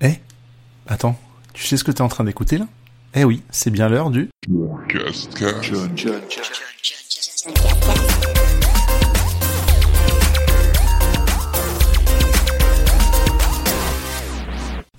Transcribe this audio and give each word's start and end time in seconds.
Eh 0.00 0.14
Attends, 0.86 1.18
tu 1.52 1.66
sais 1.66 1.76
ce 1.76 1.82
que 1.82 1.90
t'es 1.90 2.02
en 2.02 2.08
train 2.08 2.22
d'écouter 2.22 2.56
là? 2.56 2.66
Eh 3.14 3.24
oui, 3.24 3.42
c'est 3.50 3.70
bien 3.70 3.88
l'heure 3.88 4.10
du... 4.10 4.28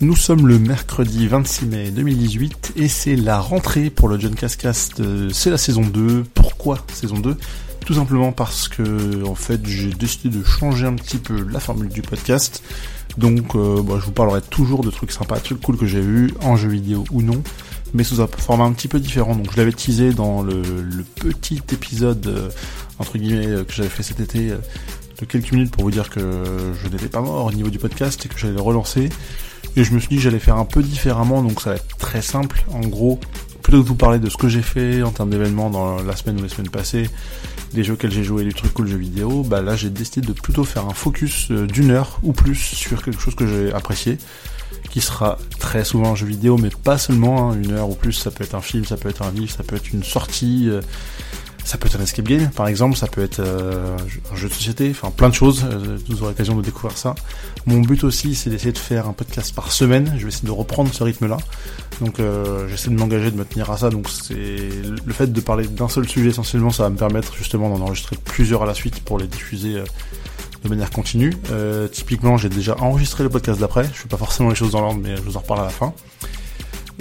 Nous 0.01 0.15
sommes 0.15 0.47
le 0.47 0.59
mercredi 0.59 1.27
26 1.27 1.65
mai 1.65 1.91
2018 1.91 2.73
et 2.75 2.87
c'est 2.87 3.15
la 3.15 3.39
rentrée 3.39 3.89
pour 3.89 4.09
le 4.09 4.19
John 4.19 4.35
Cascast. 4.35 5.01
C'est 5.31 5.49
la 5.49 5.57
saison 5.57 5.81
2. 5.81 6.23
Pourquoi 6.33 6.85
saison 6.93 7.19
2 7.19 7.37
Tout 7.85 7.93
simplement 7.93 8.31
parce 8.33 8.67
que 8.67 9.23
en 9.25 9.35
fait 9.35 9.65
j'ai 9.65 9.89
décidé 9.91 10.37
de 10.37 10.43
changer 10.43 10.85
un 10.85 10.95
petit 10.95 11.17
peu 11.17 11.45
la 11.49 11.59
formule 11.59 11.89
du 11.89 12.01
podcast. 12.01 12.63
Donc 13.19 13.53
euh, 13.55 13.83
bah, 13.83 13.95
je 13.99 14.05
vous 14.05 14.13
parlerai 14.13 14.41
toujours 14.41 14.81
de 14.81 14.89
trucs 14.89 15.11
sympas, 15.11 15.39
trucs 15.39 15.61
cool 15.61 15.77
que 15.77 15.85
j'ai 15.85 15.99
vus 15.99 16.33
en 16.41 16.55
jeu 16.55 16.69
vidéo 16.69 17.03
ou 17.11 17.21
non, 17.21 17.43
mais 17.93 18.05
sous 18.05 18.21
un 18.21 18.27
format 18.27 18.63
un 18.63 18.71
petit 18.71 18.87
peu 18.87 18.99
différent. 18.99 19.35
Donc 19.35 19.51
je 19.51 19.57
l'avais 19.57 19.73
teasé 19.73 20.13
dans 20.13 20.41
le, 20.41 20.61
petit 21.15 21.61
épisode 21.73 22.25
euh, 22.27 22.49
euh, 23.01 23.63
que 23.65 23.73
j'avais 23.73 23.89
fait 23.89 24.03
cet 24.03 24.21
été 24.21 24.51
de 24.51 25.25
quelques 25.25 25.51
minutes 25.51 25.71
pour 25.71 25.83
vous 25.83 25.91
dire 25.91 26.09
que 26.09 26.19
je 26.81 26.87
n'étais 26.87 27.09
pas 27.09 27.19
mort 27.19 27.45
au 27.45 27.51
niveau 27.51 27.69
du 27.69 27.77
podcast 27.77 28.25
et 28.25 28.29
que 28.29 28.39
j'allais 28.39 28.53
le 28.53 28.61
relancer. 28.61 29.09
Et 29.75 29.83
je 29.83 29.93
me 29.93 29.99
suis 29.99 30.07
dit 30.07 30.15
que 30.15 30.21
j'allais 30.21 30.39
faire 30.39 30.55
un 30.55 30.65
peu 30.65 30.81
différemment, 30.81 31.43
donc 31.43 31.61
ça 31.61 31.71
va 31.71 31.75
être 31.75 31.97
très 31.97 32.21
simple. 32.21 32.63
En 32.71 32.79
gros, 32.79 33.19
plutôt 33.61 33.79
que 33.79 33.83
de 33.83 33.87
vous 33.87 33.95
parler 33.95 34.19
de 34.19 34.29
ce 34.29 34.37
que 34.37 34.47
j'ai 34.47 34.61
fait 34.61 35.03
en 35.03 35.11
termes 35.11 35.29
d'événements 35.29 35.69
dans 35.69 36.01
la 36.01 36.15
semaine 36.15 36.39
ou 36.39 36.43
les 36.43 36.49
semaines 36.49 36.69
passées, 36.69 37.09
des 37.73 37.83
jeux 37.83 37.93
auxquels 37.93 38.11
j'ai 38.11 38.23
joué, 38.23 38.43
des 38.43 38.53
trucs 38.53 38.73
cool 38.73 38.87
jeux 38.87 38.97
vidéo, 38.97 39.43
bah 39.43 39.61
là 39.61 39.75
j'ai 39.75 39.89
décidé 39.89 40.25
de 40.25 40.33
plutôt 40.33 40.63
faire 40.63 40.85
un 40.85 40.93
focus 40.93 41.51
euh, 41.51 41.67
d'une 41.67 41.91
heure 41.91 42.19
ou 42.23 42.33
plus 42.33 42.55
sur 42.55 43.03
quelque 43.03 43.19
chose 43.19 43.35
que 43.35 43.45
j'ai 43.45 43.73
apprécié, 43.73 44.17
qui 44.89 45.01
sera 45.01 45.37
très 45.59 45.83
souvent 45.83 46.11
un 46.11 46.15
jeu 46.15 46.25
vidéo, 46.25 46.57
mais 46.57 46.69
pas 46.69 46.97
seulement, 46.97 47.51
hein, 47.51 47.57
une 47.61 47.71
heure 47.71 47.89
ou 47.89 47.95
plus, 47.95 48.13
ça 48.13 48.31
peut 48.31 48.43
être 48.43 48.55
un 48.55 48.61
film, 48.61 48.85
ça 48.85 48.97
peut 48.97 49.09
être 49.09 49.21
un 49.21 49.31
livre, 49.31 49.51
ça 49.51 49.63
peut 49.63 49.75
être 49.75 49.91
une 49.93 50.03
sortie, 50.03 50.67
euh, 50.67 50.81
ça 51.69 51.77
peut 51.77 51.85
être 51.85 51.99
un 51.99 52.03
escape 52.03 52.25
game, 52.25 52.49
par 52.49 52.67
exemple, 52.67 52.97
ça 52.97 53.05
peut 53.05 53.21
être 53.21 53.41
euh, 53.41 53.95
un 54.31 54.35
jeu 54.35 54.49
de 54.49 54.53
société, 54.53 54.89
enfin 54.89 55.11
plein 55.11 55.29
de 55.29 55.35
choses. 55.35 55.67
Euh, 55.71 55.99
vous 56.07 56.23
aurez 56.23 56.31
l'occasion 56.31 56.55
de 56.55 56.63
découvrir 56.63 56.97
ça. 56.97 57.13
Mon 57.67 57.79
but 57.79 58.03
aussi, 58.03 58.33
c'est 58.33 58.49
d'essayer 58.49 58.71
de 58.71 58.77
faire 58.79 59.07
un 59.07 59.13
podcast 59.13 59.53
par 59.53 59.71
semaine. 59.71 60.15
Je 60.17 60.23
vais 60.23 60.29
essayer 60.29 60.47
de 60.47 60.51
reprendre 60.51 60.91
ce 60.91 61.03
rythme-là. 61.03 61.37
Donc, 62.01 62.19
euh, 62.19 62.67
j'essaie 62.69 62.89
de 62.89 62.95
m'engager, 62.95 63.29
de 63.29 63.37
me 63.37 63.45
tenir 63.45 63.69
à 63.69 63.77
ça. 63.77 63.91
Donc, 63.91 64.09
c'est 64.09 64.33
le 64.35 65.13
fait 65.13 65.31
de 65.31 65.41
parler 65.41 65.67
d'un 65.67 65.89
seul 65.89 66.09
sujet 66.09 66.29
essentiellement, 66.29 66.71
ça 66.71 66.81
va 66.81 66.89
me 66.89 66.97
permettre 66.97 67.35
justement 67.35 67.69
d'en 67.69 67.85
enregistrer 67.85 68.17
plusieurs 68.25 68.63
à 68.63 68.65
la 68.65 68.73
suite 68.73 69.01
pour 69.01 69.19
les 69.19 69.27
diffuser 69.27 69.75
de 70.63 70.69
manière 70.69 70.89
continue. 70.89 71.35
typiquement, 71.91 72.37
j'ai 72.37 72.49
déjà 72.49 72.75
enregistré 72.79 73.23
le 73.23 73.29
podcast 73.29 73.59
d'après. 73.59 73.83
Je 73.83 73.99
fais 73.99 74.09
pas 74.09 74.17
forcément 74.17 74.49
les 74.49 74.55
choses 74.55 74.71
dans 74.71 74.81
l'ordre, 74.81 74.99
mais 75.03 75.15
je 75.17 75.21
vous 75.21 75.37
en 75.37 75.41
reparle 75.41 75.59
à 75.59 75.65
la 75.65 75.69
fin. 75.69 75.93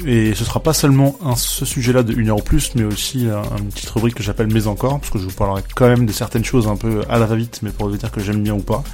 Et 0.07 0.35
ce 0.35 0.45
sera 0.45 0.61
pas 0.61 0.73
seulement 0.73 1.19
ce 1.37 1.65
sujet-là 1.65 2.03
de 2.03 2.13
une 2.13 2.31
heure 2.31 2.39
ou 2.39 2.43
plus, 2.43 2.75
mais 2.75 2.85
aussi 2.85 3.27
une 3.27 3.69
petite 3.71 3.91
rubrique 3.91 4.15
que 4.15 4.23
j'appelle 4.23 4.49
Mais 4.53 4.67
encore, 4.67 5.01
parce 5.01 5.11
que 5.11 5.19
je 5.19 5.25
vous 5.25 5.35
parlerai 5.35 5.63
quand 5.75 5.89
même 5.89 6.07
de 6.07 6.13
certaines 6.13 6.45
choses 6.45 6.69
un 6.69 6.77
peu 6.77 7.03
à 7.09 7.19
la 7.19 7.27
va-vite, 7.27 7.61
mais 7.63 7.71
pour 7.71 7.89
vous 7.89 7.97
dire 7.97 8.11
que 8.11 8.21
j'aime 8.21 8.43
bien 8.43 8.55
ou 8.55 8.63
pas. 8.63 8.85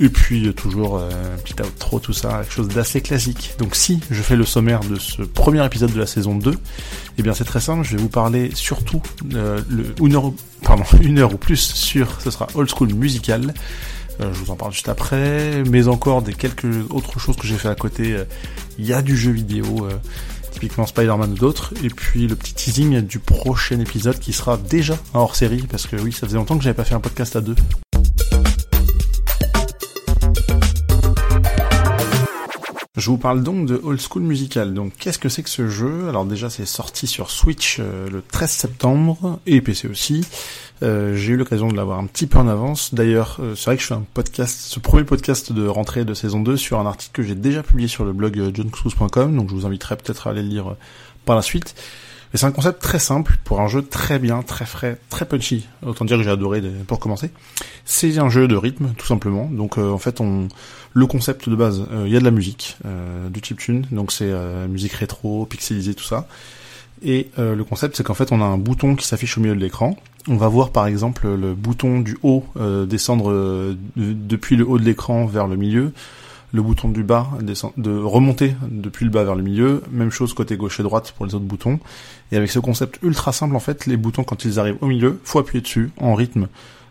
Et 0.00 0.08
puis 0.08 0.52
toujours 0.54 0.98
euh, 0.98 1.08
un 1.08 1.38
petit 1.38 1.54
outro, 1.62 2.00
tout 2.00 2.12
ça, 2.12 2.40
quelque 2.42 2.52
chose 2.52 2.68
d'assez 2.68 3.00
classique. 3.00 3.54
Donc 3.58 3.76
si 3.76 4.00
je 4.10 4.22
fais 4.22 4.34
le 4.34 4.44
sommaire 4.44 4.80
de 4.80 4.96
ce 4.96 5.22
premier 5.22 5.64
épisode 5.64 5.92
de 5.92 6.00
la 6.00 6.06
saison 6.06 6.34
2, 6.34 6.52
eh 7.18 7.22
bien 7.22 7.32
c'est 7.32 7.44
très 7.44 7.60
simple, 7.60 7.84
je 7.84 7.96
vais 7.96 8.02
vous 8.02 8.08
parler 8.08 8.50
surtout 8.54 9.00
euh, 9.34 9.60
le, 9.68 9.94
une, 10.02 10.16
heure, 10.16 10.32
pardon, 10.62 10.84
une 11.00 11.20
heure 11.20 11.32
ou 11.32 11.36
plus 11.36 11.60
sur, 11.60 12.20
ce 12.20 12.30
sera 12.32 12.48
old 12.54 12.68
school 12.68 12.92
musical, 12.92 13.42
euh, 13.50 13.52
je 14.20 14.38
vous 14.38 14.50
en 14.50 14.56
parle 14.56 14.72
juste 14.72 14.88
après, 14.88 15.62
mais 15.68 15.88
encore 15.88 16.22
des 16.22 16.34
quelques 16.34 16.90
autres 16.90 17.18
choses 17.18 17.36
que 17.36 17.46
j'ai 17.46 17.56
fait 17.56 17.68
à 17.68 17.74
côté. 17.74 18.12
Euh, 18.12 18.24
il 18.78 18.86
y 18.86 18.92
a 18.92 19.02
du 19.02 19.16
jeu 19.16 19.32
vidéo, 19.32 19.86
euh, 19.86 19.96
typiquement 20.52 20.86
Spider-Man 20.86 21.32
ou 21.32 21.36
d'autres, 21.36 21.74
et 21.82 21.88
puis 21.88 22.26
le 22.26 22.36
petit 22.36 22.54
teasing 22.54 23.00
du 23.00 23.18
prochain 23.18 23.78
épisode 23.80 24.18
qui 24.18 24.32
sera 24.32 24.56
déjà 24.56 24.96
hors 25.14 25.34
série, 25.36 25.62
parce 25.68 25.86
que 25.86 25.96
oui, 25.96 26.12
ça 26.12 26.26
faisait 26.26 26.36
longtemps 26.36 26.56
que 26.56 26.64
j'avais 26.64 26.74
pas 26.74 26.84
fait 26.84 26.94
un 26.94 27.00
podcast 27.00 27.36
à 27.36 27.40
deux. 27.40 27.56
Je 32.96 33.10
vous 33.10 33.18
parle 33.18 33.42
donc 33.42 33.66
de 33.66 33.80
Old 33.82 34.00
School 34.00 34.22
Musical. 34.22 34.72
Donc 34.72 34.92
qu'est-ce 34.96 35.18
que 35.18 35.28
c'est 35.28 35.42
que 35.42 35.50
ce 35.50 35.68
jeu? 35.68 36.08
Alors 36.08 36.24
déjà 36.24 36.48
c'est 36.48 36.64
sorti 36.64 37.08
sur 37.08 37.28
Switch 37.28 37.78
le 37.78 38.22
13 38.22 38.50
septembre 38.50 39.40
et 39.46 39.60
PC 39.60 39.88
aussi. 39.88 40.24
Euh, 40.82 41.14
j'ai 41.16 41.32
eu 41.32 41.36
l'occasion 41.36 41.68
de 41.68 41.76
l'avoir 41.76 41.98
un 41.98 42.06
petit 42.06 42.26
peu 42.26 42.38
en 42.38 42.48
avance. 42.48 42.94
D'ailleurs, 42.94 43.38
euh, 43.40 43.54
c'est 43.54 43.66
vrai 43.66 43.76
que 43.76 43.82
je 43.82 43.86
fais 43.86 43.94
un 43.94 44.04
podcast, 44.12 44.58
ce 44.60 44.80
premier 44.80 45.04
podcast 45.04 45.52
de 45.52 45.66
rentrée 45.66 46.04
de 46.04 46.14
saison 46.14 46.40
2 46.40 46.56
sur 46.56 46.80
un 46.80 46.86
article 46.86 47.12
que 47.12 47.22
j'ai 47.22 47.36
déjà 47.36 47.62
publié 47.62 47.88
sur 47.88 48.04
le 48.04 48.12
blog 48.12 48.38
euh, 48.38 48.50
johncruise.com, 48.52 49.36
donc 49.36 49.50
je 49.50 49.54
vous 49.54 49.66
inviterai 49.66 49.96
peut-être 49.96 50.26
à 50.26 50.30
aller 50.30 50.42
le 50.42 50.48
lire 50.48 50.76
par 51.24 51.36
la 51.36 51.42
suite. 51.42 51.74
Mais 52.32 52.40
c'est 52.40 52.46
un 52.46 52.50
concept 52.50 52.82
très 52.82 52.98
simple 52.98 53.36
pour 53.44 53.60
un 53.60 53.68
jeu 53.68 53.82
très 53.82 54.18
bien, 54.18 54.42
très 54.42 54.66
frais, 54.66 54.98
très 55.08 55.24
punchy. 55.24 55.68
Autant 55.86 56.04
dire 56.04 56.16
que 56.16 56.24
j'ai 56.24 56.30
adoré 56.30 56.60
pour 56.88 56.98
commencer. 56.98 57.30
C'est 57.84 58.18
un 58.18 58.28
jeu 58.28 58.48
de 58.48 58.56
rythme, 58.56 58.92
tout 58.98 59.06
simplement. 59.06 59.48
Donc 59.48 59.78
en 59.78 59.98
fait, 59.98 60.20
on 60.20 60.48
le 60.94 61.06
concept 61.06 61.48
de 61.48 61.54
base, 61.54 61.86
il 62.04 62.10
y 62.10 62.16
a 62.16 62.18
de 62.18 62.24
la 62.24 62.32
musique, 62.32 62.76
du 63.30 63.40
chiptune, 63.40 63.86
donc 63.92 64.10
c'est 64.10 64.32
musique 64.68 64.94
rétro, 64.94 65.46
pixelisée, 65.46 65.94
tout 65.94 66.02
ça. 66.02 66.26
Et 67.02 67.28
le 67.36 67.62
concept, 67.64 67.96
c'est 67.96 68.02
qu'en 68.02 68.14
fait, 68.14 68.32
on 68.32 68.40
a 68.40 68.44
un 68.44 68.56
bouton 68.58 68.94
qui 68.94 69.06
s'affiche 69.06 69.36
au 69.36 69.40
milieu 69.40 69.54
de 69.54 69.60
l'écran. 69.60 69.96
On 70.26 70.36
va 70.36 70.48
voir 70.48 70.70
par 70.70 70.86
exemple 70.86 71.28
le 71.28 71.54
bouton 71.54 72.00
du 72.00 72.16
haut 72.22 72.44
euh, 72.56 72.86
descendre 72.86 73.30
euh, 73.30 73.76
depuis 73.94 74.56
le 74.56 74.66
haut 74.66 74.78
de 74.78 74.84
l'écran 74.84 75.26
vers 75.26 75.46
le 75.46 75.56
milieu, 75.56 75.92
le 76.52 76.62
bouton 76.62 76.88
du 76.88 77.02
bas 77.02 77.28
de 77.76 77.98
remonter 77.98 78.54
depuis 78.70 79.04
le 79.04 79.10
bas 79.10 79.24
vers 79.24 79.34
le 79.34 79.42
milieu, 79.42 79.82
même 79.90 80.10
chose 80.10 80.32
côté 80.32 80.56
gauche 80.56 80.80
et 80.80 80.82
droite 80.82 81.12
pour 81.14 81.26
les 81.26 81.34
autres 81.34 81.44
boutons. 81.44 81.78
Et 82.32 82.38
avec 82.38 82.50
ce 82.50 82.58
concept 82.58 83.00
ultra 83.02 83.32
simple 83.32 83.54
en 83.54 83.60
fait, 83.60 83.84
les 83.84 83.98
boutons 83.98 84.24
quand 84.24 84.46
ils 84.46 84.58
arrivent 84.58 84.78
au 84.80 84.86
milieu, 84.86 85.20
faut 85.24 85.38
appuyer 85.38 85.60
dessus 85.60 85.90
en 85.98 86.14
rythme. 86.14 86.44
euh, 86.44 86.48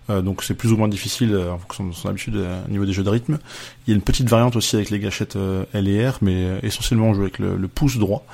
donc 0.10 0.44
c'est 0.44 0.54
plus 0.54 0.72
ou 0.72 0.78
moins 0.78 0.88
difficile 0.88 1.34
euh, 1.34 1.52
en 1.52 1.58
fonction 1.58 1.88
de 1.88 1.94
son 1.94 2.10
habitude 2.10 2.36
euh, 2.36 2.62
au 2.68 2.72
niveau 2.72 2.86
des 2.86 2.94
jeux 2.94 3.04
de 3.04 3.10
rythme. 3.10 3.40
Il 3.86 3.92
y 3.92 3.94
a 3.94 3.96
une 3.96 4.02
petite 4.02 4.30
variante 4.30 4.56
aussi 4.56 4.76
avec 4.76 4.90
les 4.90 5.00
gâchettes 5.00 5.38
L 5.74 5.88
et 5.88 6.08
R, 6.08 6.20
mais 6.22 6.60
essentiellement 6.64 7.08
on 7.08 7.14
joue 7.14 7.24
avec 7.24 7.40
le, 7.40 7.68
pouce 7.68 7.98
droit. 7.98 8.26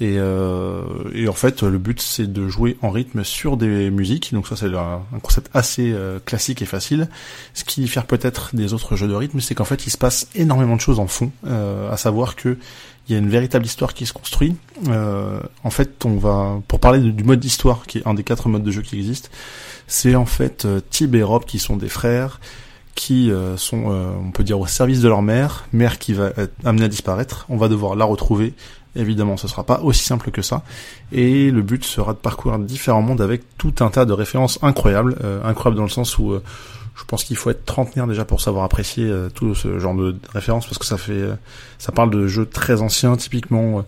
Et, 0.00 0.14
et, 0.14 1.28
en 1.28 1.32
fait 1.32 1.62
le 1.62 1.76
but 1.76 2.00
c'est 2.00 2.32
de 2.32 2.48
jouer 2.48 2.78
en 2.80 2.90
rythme 2.90 3.22
sur 3.22 3.58
des 3.58 3.90
musiques. 3.90 4.32
Donc 4.32 4.48
ça 4.48 4.56
c'est 4.56 4.74
un, 4.74 5.02
concept 5.22 5.50
assez 5.52 5.94
classique 6.24 6.62
et 6.62 6.64
facile. 6.64 7.10
Ce 7.52 7.64
qui 7.64 7.82
diffère 7.82 8.06
peut-être 8.06 8.56
des 8.56 8.72
autres 8.72 8.96
jeux 8.96 9.08
de 9.08 9.14
rythme, 9.14 9.40
c'est 9.40 9.54
qu'en 9.54 9.66
fait 9.66 9.86
il 9.86 9.90
se 9.90 9.98
passe 9.98 10.26
énormément 10.34 10.76
de 10.76 10.80
choses 10.80 10.98
en 10.98 11.06
fond, 11.06 11.30
à 11.46 11.98
savoir 11.98 12.34
que 12.34 12.56
il 13.08 13.12
y 13.12 13.16
a 13.16 13.18
une 13.18 13.28
véritable 13.28 13.66
histoire 13.66 13.92
qui 13.92 14.06
se 14.06 14.12
construit. 14.12 14.56
en 14.88 15.70
fait, 15.70 16.04
on 16.04 16.16
va 16.16 16.60
pour 16.68 16.80
parler 16.80 17.00
du 17.00 17.24
mode 17.24 17.40
d'histoire, 17.40 17.86
qui 17.86 17.98
est 17.98 18.06
un 18.06 18.14
des 18.14 18.24
quatre 18.24 18.48
modes 18.48 18.62
de 18.62 18.70
jeu 18.70 18.82
qui 18.82 18.96
existent, 18.96 19.28
c'est 19.86 20.14
en 20.14 20.26
fait 20.26 20.64
euh, 20.64 20.80
Tib 20.90 21.14
et 21.14 21.22
Rob 21.22 21.44
qui 21.44 21.58
sont 21.58 21.76
des 21.76 21.88
frères 21.88 22.40
qui 22.94 23.30
euh, 23.32 23.56
sont, 23.56 23.90
euh, 23.90 24.12
on 24.24 24.30
peut 24.30 24.44
dire, 24.44 24.60
au 24.60 24.68
service 24.68 25.00
de 25.00 25.08
leur 25.08 25.20
mère, 25.20 25.66
mère 25.72 25.98
qui 25.98 26.12
va 26.12 26.28
être 26.36 26.54
amenée 26.64 26.84
à 26.84 26.88
disparaître. 26.88 27.44
On 27.48 27.56
va 27.56 27.66
devoir 27.66 27.96
la 27.96 28.04
retrouver. 28.04 28.54
Évidemment, 28.94 29.36
ce 29.36 29.48
sera 29.48 29.64
pas 29.64 29.80
aussi 29.80 30.04
simple 30.04 30.30
que 30.30 30.42
ça. 30.42 30.62
Et 31.10 31.50
le 31.50 31.62
but 31.62 31.84
sera 31.84 32.12
de 32.12 32.18
parcourir 32.18 32.56
différents 32.60 33.02
mondes 33.02 33.20
avec 33.20 33.42
tout 33.58 33.74
un 33.80 33.88
tas 33.88 34.04
de 34.04 34.12
références 34.12 34.60
incroyables. 34.62 35.16
incroyables 35.42 35.76
dans 35.76 35.82
le 35.82 35.88
sens 35.88 36.18
où 36.18 36.36
je 36.96 37.04
pense 37.04 37.24
qu'il 37.24 37.36
faut 37.36 37.50
être 37.50 37.64
trentenaire 37.64 38.06
déjà 38.06 38.24
pour 38.24 38.40
savoir 38.40 38.64
apprécier 38.64 39.12
tout 39.34 39.54
ce 39.54 39.78
genre 39.78 39.94
de 39.94 40.16
références 40.32 40.66
parce 40.66 40.78
que 40.78 40.86
ça 40.86 40.96
fait, 40.96 41.24
ça 41.78 41.90
parle 41.92 42.10
de 42.10 42.26
jeux 42.26 42.46
très 42.46 42.82
anciens, 42.82 43.16
typiquement 43.16 43.84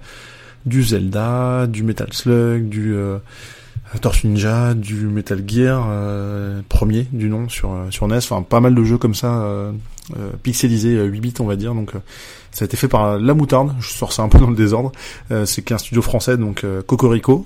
du 0.64 0.82
Zelda, 0.82 1.68
du 1.68 1.84
Metal 1.84 2.12
Slug, 2.12 2.68
du 2.68 2.96
Tortue 4.00 4.26
Ninja, 4.26 4.74
du 4.74 5.06
Metal 5.06 5.42
Gear, 5.46 5.86
euh, 5.88 6.60
premier 6.68 7.06
du 7.12 7.28
nom 7.28 7.48
sur 7.48 7.72
euh, 7.72 7.90
sur 7.90 8.06
NES, 8.08 8.16
enfin 8.16 8.42
pas 8.42 8.60
mal 8.60 8.74
de 8.74 8.84
jeux 8.84 8.98
comme 8.98 9.14
ça 9.14 9.46
euh, 10.12 10.18
euh 10.18 10.30
pixelisés 10.42 11.02
8 11.02 11.20
bits 11.20 11.34
on 11.40 11.44
va 11.44 11.56
dire. 11.56 11.74
Donc 11.74 11.92
ça 12.52 12.64
a 12.64 12.66
été 12.66 12.76
fait 12.76 12.88
par 12.88 13.18
La 13.18 13.34
Moutarde, 13.34 13.74
je 13.80 13.88
sors 13.88 14.12
ça 14.12 14.22
un 14.22 14.28
peu 14.28 14.38
dans 14.38 14.50
le 14.50 14.56
désordre. 14.56 14.92
c'est 15.44 15.62
qu'un 15.62 15.78
studio 15.78 16.02
français 16.02 16.36
donc 16.36 16.64
Cocorico. 16.86 17.44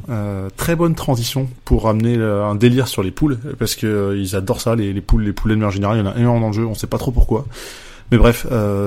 très 0.57 0.77
bonne 0.77 0.95
transition 0.95 1.49
pour 1.65 1.89
amener 1.89 2.17
un 2.17 2.55
délire 2.55 2.87
sur 2.87 3.03
les 3.03 3.11
poules 3.11 3.39
parce 3.59 3.75
que 3.75 4.17
ils 4.17 4.37
adorent 4.37 4.61
ça 4.61 4.77
les, 4.77 4.93
les 4.93 5.01
poules, 5.01 5.25
les 5.25 5.33
poulets 5.33 5.55
de 5.55 5.61
manière 5.61 5.73
générale, 5.73 5.99
il 5.99 6.01
y 6.01 6.09
en 6.09 6.12
a 6.12 6.17
énormément 6.17 6.41
dans 6.41 6.47
le 6.49 6.53
jeu, 6.53 6.67
on 6.67 6.75
sait 6.75 6.87
pas 6.87 6.99
trop 6.99 7.11
pourquoi. 7.11 7.47
Mais 8.12 8.19
bref, 8.19 8.47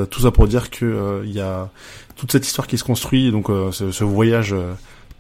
tout 0.10 0.22
ça 0.22 0.32
pour 0.32 0.48
dire 0.48 0.70
que 0.70 1.24
il 1.26 1.32
y 1.32 1.42
a 1.42 1.70
toute 2.16 2.32
cette 2.32 2.46
histoire 2.46 2.68
qui 2.68 2.78
se 2.78 2.84
construit 2.84 3.32
donc 3.32 3.48
ce, 3.72 3.92
ce, 3.92 4.04
voyage 4.04 4.56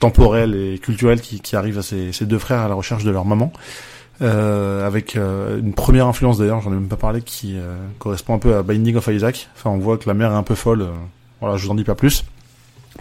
temporel 0.03 0.53
et 0.55 0.79
culturel 0.79 1.21
qui, 1.21 1.39
qui 1.39 1.55
arrive 1.55 1.77
à 1.77 1.81
ces, 1.81 2.11
deux 2.25 2.37
frères 2.37 2.59
à 2.59 2.67
la 2.67 2.75
recherche 2.75 3.05
de 3.05 3.11
leur 3.11 3.23
maman. 3.23 3.53
Euh, 4.23 4.87
avec 4.87 5.17
euh, 5.17 5.59
une 5.59 5.73
première 5.73 6.07
influence 6.07 6.37
d'ailleurs, 6.37 6.61
j'en 6.61 6.71
ai 6.71 6.75
même 6.75 6.87
pas 6.87 6.95
parlé, 6.95 7.21
qui 7.21 7.57
euh, 7.57 7.75
correspond 7.99 8.35
un 8.35 8.39
peu 8.39 8.55
à 8.55 8.63
Binding 8.63 8.95
of 8.95 9.07
Isaac. 9.07 9.49
Enfin, 9.55 9.69
on 9.69 9.79
voit 9.79 9.97
que 9.97 10.07
la 10.07 10.13
mère 10.13 10.31
est 10.31 10.35
un 10.35 10.43
peu 10.43 10.55
folle. 10.55 10.83
Euh, 10.83 10.91
voilà, 11.41 11.57
je 11.57 11.65
vous 11.65 11.71
en 11.71 11.75
dis 11.75 11.83
pas 11.83 11.95
plus. 11.95 12.23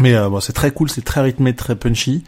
Mais 0.00 0.14
bon, 0.14 0.40
c'est 0.40 0.54
très 0.54 0.70
cool, 0.70 0.88
c'est 0.88 1.04
très 1.04 1.20
rythmé, 1.20 1.54
très 1.54 1.76
punchy. 1.76 2.24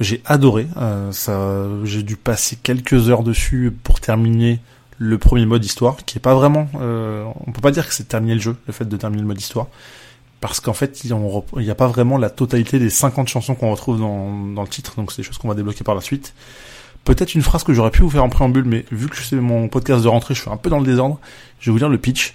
J'ai 0.00 0.22
adoré. 0.24 0.68
ça, 1.10 1.66
j'ai 1.82 2.04
dû 2.04 2.16
passer 2.16 2.56
quelques 2.56 3.10
heures 3.10 3.24
dessus 3.24 3.76
pour 3.82 4.00
terminer 4.00 4.60
le 4.98 5.18
premier 5.18 5.44
mode 5.44 5.64
histoire, 5.64 5.96
qui 6.06 6.18
est 6.18 6.20
pas 6.20 6.34
vraiment. 6.34 6.68
on 6.74 7.52
peut 7.52 7.60
pas 7.60 7.72
dire 7.72 7.88
que 7.88 7.92
c'est 7.92 8.04
terminer 8.04 8.36
le 8.36 8.40
jeu, 8.40 8.56
le 8.68 8.72
fait 8.72 8.84
de 8.84 8.96
terminer 8.96 9.22
le 9.22 9.28
mode 9.28 9.40
histoire 9.40 9.66
parce 10.40 10.58
qu'en 10.60 10.72
fait, 10.72 11.04
il 11.04 11.14
n'y 11.56 11.70
a 11.70 11.74
pas 11.74 11.86
vraiment 11.86 12.18
la 12.18 12.30
totalité 12.30 12.78
des 12.78 12.90
50 12.90 13.28
chansons 13.28 13.54
qu'on 13.54 13.70
retrouve 13.70 13.98
dans 14.00 14.62
le 14.62 14.68
titre, 14.68 14.94
donc 14.96 15.12
c'est 15.12 15.22
des 15.22 15.22
choses 15.26 15.38
qu'on 15.38 15.48
va 15.48 15.54
débloquer 15.54 15.84
par 15.84 15.94
la 15.94 16.00
suite. 16.00 16.34
Peut-être 17.04 17.34
une 17.34 17.42
phrase 17.42 17.64
que 17.64 17.72
j'aurais 17.72 17.90
pu 17.90 18.02
vous 18.02 18.10
faire 18.10 18.24
en 18.24 18.28
préambule, 18.28 18.64
mais 18.64 18.84
vu 18.92 19.08
que 19.08 19.16
c'est 19.16 19.36
mon 19.36 19.68
podcast 19.68 20.04
de 20.04 20.08
rentrée, 20.08 20.34
je 20.34 20.40
suis 20.40 20.50
un 20.50 20.56
peu 20.56 20.70
dans 20.70 20.78
le 20.78 20.86
désordre, 20.86 21.18
je 21.58 21.66
vais 21.66 21.72
vous 21.72 21.78
lire 21.78 21.88
le 21.88 21.98
pitch. 21.98 22.34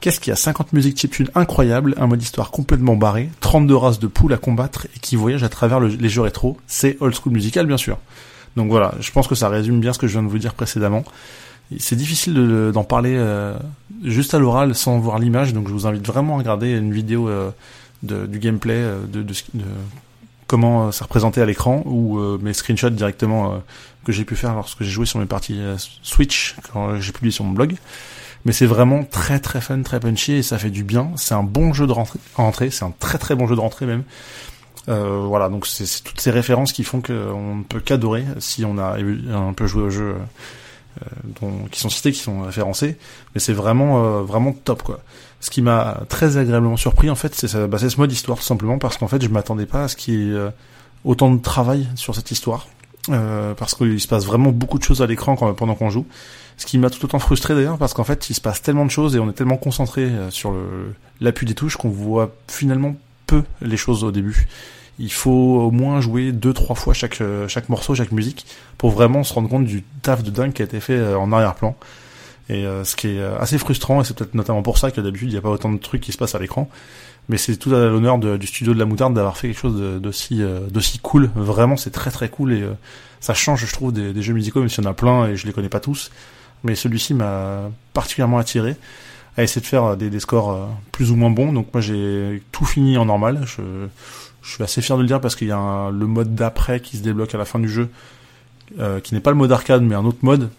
Qu'est-ce 0.00 0.18
qu'il 0.18 0.30
y 0.30 0.32
a? 0.32 0.36
50 0.36 0.72
musiques 0.72 0.98
chiptunes 0.98 1.28
incroyables, 1.34 1.94
un 1.98 2.06
mode 2.06 2.22
histoire 2.22 2.50
complètement 2.50 2.96
barré, 2.96 3.28
32 3.40 3.76
races 3.76 3.98
de 3.98 4.06
poules 4.06 4.32
à 4.32 4.38
combattre 4.38 4.86
et 4.96 4.98
qui 5.00 5.16
voyagent 5.16 5.42
à 5.42 5.50
travers 5.50 5.80
les 5.80 6.08
jeux 6.08 6.22
rétro. 6.22 6.56
C'est 6.66 6.96
old 7.00 7.14
school 7.14 7.34
musical, 7.34 7.66
bien 7.66 7.76
sûr. 7.76 7.98
Donc 8.56 8.70
voilà, 8.70 8.94
je 9.00 9.10
pense 9.12 9.28
que 9.28 9.34
ça 9.34 9.48
résume 9.48 9.80
bien 9.80 9.92
ce 9.92 9.98
que 9.98 10.06
je 10.06 10.12
viens 10.12 10.22
de 10.22 10.28
vous 10.28 10.38
dire 10.38 10.54
précédemment. 10.54 11.04
C'est 11.78 11.96
difficile 11.96 12.34
d'en 12.72 12.82
parler 12.82 13.14
euh, 13.16 13.56
juste 14.02 14.34
à 14.34 14.38
l'oral 14.38 14.74
sans 14.74 14.98
voir 14.98 15.18
l'image, 15.18 15.54
donc 15.54 15.68
je 15.68 15.72
vous 15.72 15.86
invite 15.86 16.04
vraiment 16.04 16.34
à 16.34 16.38
regarder 16.38 16.76
une 16.76 16.92
vidéo 16.92 17.28
euh, 17.28 17.50
du 18.02 18.38
gameplay, 18.40 18.74
euh, 18.74 19.00
de, 19.06 19.22
de, 19.22 19.34
comment 20.50 20.90
c'est 20.90 21.04
représenté 21.04 21.40
à 21.40 21.46
l'écran, 21.46 21.82
ou 21.86 22.18
mes 22.38 22.52
screenshots 22.52 22.90
directement 22.90 23.62
que 24.04 24.10
j'ai 24.10 24.24
pu 24.24 24.34
faire 24.34 24.54
lorsque 24.54 24.82
j'ai 24.82 24.90
joué 24.90 25.06
sur 25.06 25.20
mes 25.20 25.26
parties 25.26 25.60
Switch, 26.02 26.56
quand 26.72 26.98
j'ai 26.98 27.12
publié 27.12 27.30
sur 27.30 27.44
mon 27.44 27.52
blog. 27.52 27.76
Mais 28.44 28.52
c'est 28.52 28.66
vraiment 28.66 29.04
très 29.04 29.38
très 29.38 29.60
fun, 29.60 29.82
très 29.82 30.00
punchy, 30.00 30.32
et 30.32 30.42
ça 30.42 30.58
fait 30.58 30.70
du 30.70 30.82
bien. 30.82 31.12
C'est 31.14 31.34
un 31.34 31.44
bon 31.44 31.72
jeu 31.72 31.86
de 31.86 31.94
rentrée, 32.34 32.70
c'est 32.70 32.84
un 32.84 32.92
très 32.98 33.18
très 33.18 33.36
bon 33.36 33.46
jeu 33.46 33.54
de 33.54 33.60
rentrée 33.60 33.86
même. 33.86 34.02
Euh, 34.88 35.24
voilà, 35.26 35.48
donc 35.48 35.66
c'est 35.66 36.02
toutes 36.02 36.20
ces 36.20 36.30
références 36.30 36.72
qui 36.72 36.84
font 36.84 37.00
qu'on 37.00 37.56
ne 37.56 37.62
peut 37.62 37.80
qu'adorer 37.80 38.24
si 38.38 38.64
on 38.64 38.78
a 38.78 38.98
un 38.98 39.52
peu 39.52 39.66
joué 39.66 39.82
au 39.82 39.90
jeu 39.90 40.16
euh, 40.16 41.04
dont, 41.40 41.66
qui 41.70 41.80
sont 41.80 41.90
cités, 41.90 42.12
qui 42.12 42.18
sont 42.18 42.42
référencés, 42.42 42.96
mais 43.34 43.40
c'est 43.40 43.52
vraiment 43.52 44.04
euh, 44.04 44.22
vraiment 44.22 44.52
top 44.52 44.82
quoi. 44.82 45.00
Ce 45.40 45.50
qui 45.50 45.62
m'a 45.62 46.02
très 46.08 46.36
agréablement 46.36 46.76
surpris 46.76 47.08
en 47.10 47.14
fait, 47.14 47.34
c'est 47.34 47.66
bah, 47.66 47.78
ce 47.78 47.96
mode 47.96 48.12
histoire 48.12 48.38
tout 48.38 48.44
simplement 48.44 48.78
parce 48.78 48.98
qu'en 48.98 49.08
fait 49.08 49.22
je 49.22 49.28
m'attendais 49.28 49.66
pas 49.66 49.84
à 49.84 49.88
ce 49.88 49.96
qu'il 49.96 50.14
y 50.14 50.30
ait 50.30 50.34
euh, 50.34 50.50
autant 51.04 51.30
de 51.30 51.40
travail 51.40 51.88
sur 51.94 52.14
cette 52.14 52.30
histoire, 52.30 52.68
parce 53.06 53.74
qu'il 53.74 53.98
se 54.00 54.06
passe 54.06 54.26
vraiment 54.26 54.50
beaucoup 54.50 54.78
de 54.78 54.84
choses 54.84 55.00
à 55.00 55.06
l'écran 55.06 55.34
pendant 55.54 55.74
qu'on 55.74 55.88
joue. 55.88 56.06
Ce 56.58 56.66
qui 56.66 56.76
m'a 56.76 56.90
tout 56.90 57.02
autant 57.06 57.18
frustré 57.18 57.54
d'ailleurs 57.54 57.78
parce 57.78 57.94
qu'en 57.94 58.04
fait 58.04 58.28
il 58.28 58.34
se 58.34 58.40
passe 58.42 58.60
tellement 58.60 58.84
de 58.84 58.90
choses 58.90 59.16
et 59.16 59.18
on 59.18 59.30
est 59.30 59.32
tellement 59.32 59.56
concentré 59.56 60.10
sur 60.28 60.54
l'appui 61.22 61.46
des 61.46 61.54
touches 61.54 61.76
qu'on 61.76 61.88
voit 61.88 62.34
finalement 62.48 62.96
peu 63.26 63.42
les 63.62 63.78
choses 63.78 64.04
au 64.04 64.10
début 64.10 64.46
il 65.00 65.10
faut 65.10 65.30
au 65.30 65.70
moins 65.70 66.00
jouer 66.00 66.30
deux 66.30 66.52
trois 66.52 66.76
fois 66.76 66.92
chaque 66.92 67.20
euh, 67.22 67.48
morceau, 67.68 67.94
chaque 67.94 68.12
musique 68.12 68.46
pour 68.76 68.90
vraiment 68.90 69.24
se 69.24 69.32
rendre 69.32 69.48
compte 69.48 69.64
du 69.64 69.82
taf 70.02 70.22
de 70.22 70.30
dingue 70.30 70.52
qui 70.52 70.62
a 70.62 70.66
été 70.66 70.78
fait 70.78 70.96
euh, 70.96 71.18
en 71.18 71.32
arrière-plan. 71.32 71.74
Et 72.50 72.66
euh, 72.66 72.84
ce 72.84 72.96
qui 72.96 73.08
est 73.08 73.22
assez 73.22 73.56
frustrant, 73.56 74.02
et 74.02 74.04
c'est 74.04 74.14
peut-être 74.14 74.34
notamment 74.34 74.62
pour 74.62 74.76
ça 74.76 74.90
que 74.90 75.00
d'habitude 75.00 75.28
il 75.28 75.32
n'y 75.32 75.38
a 75.38 75.40
pas 75.40 75.50
autant 75.50 75.72
de 75.72 75.78
trucs 75.78 76.02
qui 76.02 76.12
se 76.12 76.18
passent 76.18 76.34
à 76.34 76.38
l'écran. 76.38 76.68
Mais 77.28 77.38
c'est 77.38 77.56
tout 77.56 77.72
à 77.74 77.86
l'honneur 77.86 78.18
du 78.18 78.46
studio 78.46 78.74
de 78.74 78.78
la 78.78 78.86
moutarde 78.86 79.14
d'avoir 79.14 79.36
fait 79.36 79.48
quelque 79.48 79.60
chose 79.60 80.00
d'aussi 80.00 80.42
d'aussi 80.68 80.98
cool. 80.98 81.30
Vraiment, 81.36 81.76
c'est 81.76 81.90
très 81.90 82.10
très 82.10 82.28
cool 82.28 82.52
et 82.52 82.64
ça 83.20 83.34
change, 83.34 83.64
je 83.64 83.72
trouve, 83.72 83.92
des, 83.92 84.20
jeux 84.20 84.32
musicaux, 84.32 84.58
même 84.58 84.68
s'il 84.68 84.82
y 84.82 84.86
en 84.86 84.90
a 84.90 84.94
plein 84.94 85.28
et 85.28 85.36
je 85.36 85.46
les 85.46 85.52
connais 85.52 85.68
pas 85.68 85.78
tous. 85.78 86.10
Mais 86.64 86.74
celui-ci 86.74 87.14
m'a 87.14 87.70
particulièrement 87.92 88.38
attiré 88.38 88.74
à 89.36 89.44
essayer 89.44 89.60
de 89.60 89.66
faire 89.66 89.96
des, 89.96 90.10
des 90.10 90.18
scores 90.18 90.68
plus 90.90 91.12
ou 91.12 91.16
moins 91.16 91.30
bons. 91.30 91.52
Donc 91.52 91.68
moi 91.72 91.80
j'ai 91.80 92.42
tout 92.50 92.64
fini 92.64 92.98
en 92.98 93.04
normal. 93.04 93.44
Je, 93.46 93.62
je 94.42 94.54
suis 94.54 94.62
assez 94.62 94.82
fier 94.82 94.96
de 94.96 95.02
le 95.02 95.08
dire 95.08 95.20
parce 95.20 95.36
qu'il 95.36 95.48
y 95.48 95.52
a 95.52 95.90
le 95.90 96.06
mode 96.06 96.34
d'après 96.34 96.80
qui 96.80 96.96
se 96.96 97.02
débloque 97.02 97.34
à 97.34 97.38
la 97.38 97.44
fin 97.44 97.58
du 97.58 97.68
jeu, 97.68 97.90
euh, 98.78 99.00
qui 99.00 99.14
n'est 99.14 99.20
pas 99.20 99.30
le 99.30 99.36
mode 99.36 99.52
arcade 99.52 99.82
mais 99.82 99.94
un 99.94 100.04
autre 100.04 100.18
mode 100.22 100.50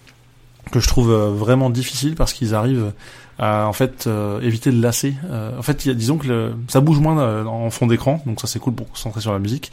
que 0.72 0.80
je 0.80 0.88
trouve 0.88 1.12
euh, 1.12 1.30
vraiment 1.30 1.70
difficile 1.70 2.16
parce 2.16 2.34
qu'ils 2.34 2.54
arrivent 2.54 2.92
à 3.40 3.68
en 3.68 3.74
fait 3.74 4.06
euh, 4.08 4.40
éviter 4.42 4.72
de 4.72 4.82
lasser. 4.82 5.16
en 5.58 5.62
fait, 5.62 5.88
disons 5.90 6.18
que 6.18 6.52
ça 6.68 6.80
bouge 6.80 7.00
moins 7.00 7.46
en 7.46 7.70
fond 7.70 7.88
d'écran, 7.88 8.22
donc 8.26 8.40
ça 8.40 8.48
c'est 8.48 8.60
cool 8.60 8.74
pour 8.74 8.90
concentrer 8.90 9.22
sur 9.22 9.34
la 9.34 9.40
musique. 9.40 9.72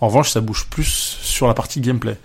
En 0.00 0.08
revanche, 0.08 0.30
ça 0.30 0.40
bouge 0.40 0.66
plus 0.68 0.84
sur 0.84 1.46
la 1.46 1.54
partie 1.54 1.80
gameplay. 1.80 2.18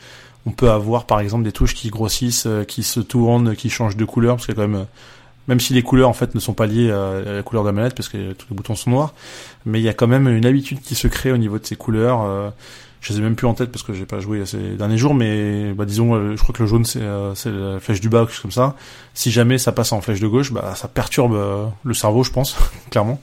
On 0.45 0.51
peut 0.51 0.71
avoir 0.71 1.05
par 1.05 1.19
exemple 1.19 1.43
des 1.43 1.53
touches 1.53 1.75
qui 1.75 1.89
grossissent, 1.89 2.47
qui 2.67 2.83
se 2.83 2.99
tournent, 2.99 3.55
qui 3.55 3.69
changent 3.69 3.95
de 3.95 4.05
couleur, 4.05 4.35
parce 4.35 4.47
qu'il 4.47 4.55
y 4.55 4.59
a 4.59 4.63
quand 4.63 4.67
même 4.67 4.85
même 5.47 5.59
si 5.59 5.73
les 5.73 5.81
couleurs 5.81 6.09
en 6.09 6.13
fait 6.13 6.35
ne 6.35 6.39
sont 6.39 6.53
pas 6.53 6.65
liées 6.65 6.91
à 6.91 7.33
la 7.35 7.43
couleur 7.43 7.63
de 7.63 7.69
la 7.69 7.73
manette 7.73 7.95
parce 7.95 8.09
que 8.09 8.33
tous 8.33 8.47
les 8.49 8.55
boutons 8.55 8.75
sont 8.75 8.89
noirs, 8.89 9.13
mais 9.65 9.79
il 9.79 9.83
y 9.83 9.89
a 9.89 9.93
quand 9.93 10.07
même 10.07 10.27
une 10.27 10.45
habitude 10.45 10.81
qui 10.81 10.95
se 10.95 11.07
crée 11.07 11.31
au 11.31 11.37
niveau 11.37 11.59
de 11.59 11.65
ces 11.65 11.75
couleurs. 11.75 12.21
Euh, 12.21 12.49
je 13.01 13.13
les 13.13 13.19
ai 13.19 13.21
même 13.21 13.35
plus 13.35 13.47
en 13.47 13.53
tête 13.53 13.71
parce 13.71 13.83
que 13.83 13.93
j'ai 13.93 14.05
pas 14.05 14.19
joué 14.19 14.45
ces 14.45 14.75
derniers 14.75 14.97
jours, 14.97 15.13
mais 15.13 15.73
bah, 15.73 15.85
disons, 15.85 16.13
euh, 16.13 16.35
je 16.35 16.41
crois 16.41 16.53
que 16.53 16.61
le 16.61 16.67
jaune 16.67 16.85
c'est 16.85 17.01
euh, 17.01 17.33
la 17.73 17.79
flèche 17.79 17.99
du 17.99 18.09
bas 18.09 18.21
quelque 18.21 18.33
chose 18.33 18.41
comme 18.41 18.51
ça. 18.51 18.75
Si 19.13 19.31
jamais 19.31 19.57
ça 19.57 19.71
passe 19.71 19.91
en 19.91 20.01
flèche 20.01 20.19
de 20.19 20.27
gauche, 20.27 20.51
bah 20.53 20.73
ça 20.75 20.87
perturbe 20.87 21.37
le 21.83 21.93
cerveau, 21.93 22.23
je 22.23 22.31
pense, 22.31 22.55
clairement. 22.91 23.19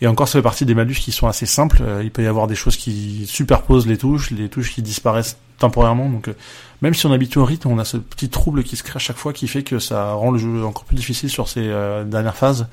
Et 0.00 0.08
encore, 0.08 0.26
ça 0.26 0.38
fait 0.38 0.42
partie 0.42 0.66
des 0.66 0.74
malus 0.74 0.96
qui 0.96 1.12
sont 1.12 1.28
assez 1.28 1.46
simples. 1.46 1.80
il 2.02 2.10
peut 2.10 2.24
y 2.24 2.26
avoir 2.26 2.48
des 2.48 2.56
choses 2.56 2.76
qui 2.76 3.24
superposent 3.28 3.86
les 3.86 3.96
touches, 3.96 4.32
les 4.32 4.48
touches 4.48 4.72
qui 4.72 4.82
disparaissent 4.82 5.36
temporairement. 5.58 6.10
Donc, 6.10 6.28
même 6.80 6.92
si 6.92 7.06
on 7.06 7.12
habitue 7.12 7.38
au 7.38 7.44
rythme, 7.44 7.68
on 7.68 7.78
a 7.78 7.84
ce 7.84 7.98
petit 7.98 8.28
trouble 8.28 8.64
qui 8.64 8.74
se 8.74 8.82
crée 8.82 8.96
à 8.96 8.98
chaque 8.98 9.16
fois 9.16 9.32
qui 9.32 9.46
fait 9.46 9.62
que 9.62 9.78
ça 9.78 10.14
rend 10.14 10.32
le 10.32 10.38
jeu 10.38 10.64
encore 10.64 10.84
plus 10.84 10.96
difficile 10.96 11.30
sur 11.30 11.48
ces 11.48 11.62
dernières 12.06 12.36
phases. 12.36 12.66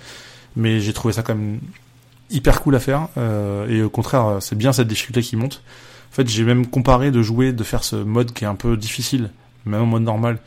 Mais 0.56 0.80
j'ai 0.80 0.94
trouvé 0.94 1.13
ça 1.13 1.22
quand 1.22 1.36
même 1.36 1.60
hyper 2.31 2.62
cool 2.62 2.75
à 2.75 2.80
faire 2.80 3.07
euh, 3.18 3.68
et 3.68 3.81
au 3.81 3.90
contraire 3.90 4.38
c'est 4.40 4.57
bien 4.57 4.74
cette 4.74 4.88
difficulté 4.88 5.22
qui 5.22 5.36
monte. 5.36 5.62
En 6.12 6.16
fait 6.16 6.28
j'ai 6.28 6.44
même 6.44 6.68
comparé 6.68 7.12
de 7.12 7.22
jouer, 7.22 7.54
de 7.54 7.64
faire 7.64 7.84
ce 7.84 7.96
mode 7.96 8.34
qui 8.34 8.44
est 8.44 8.48
un 8.48 8.56
peu 8.56 8.78
difficile, 8.78 9.30
même 9.66 9.82
en 9.82 9.86
mode 9.86 10.04
normal, 10.04 10.40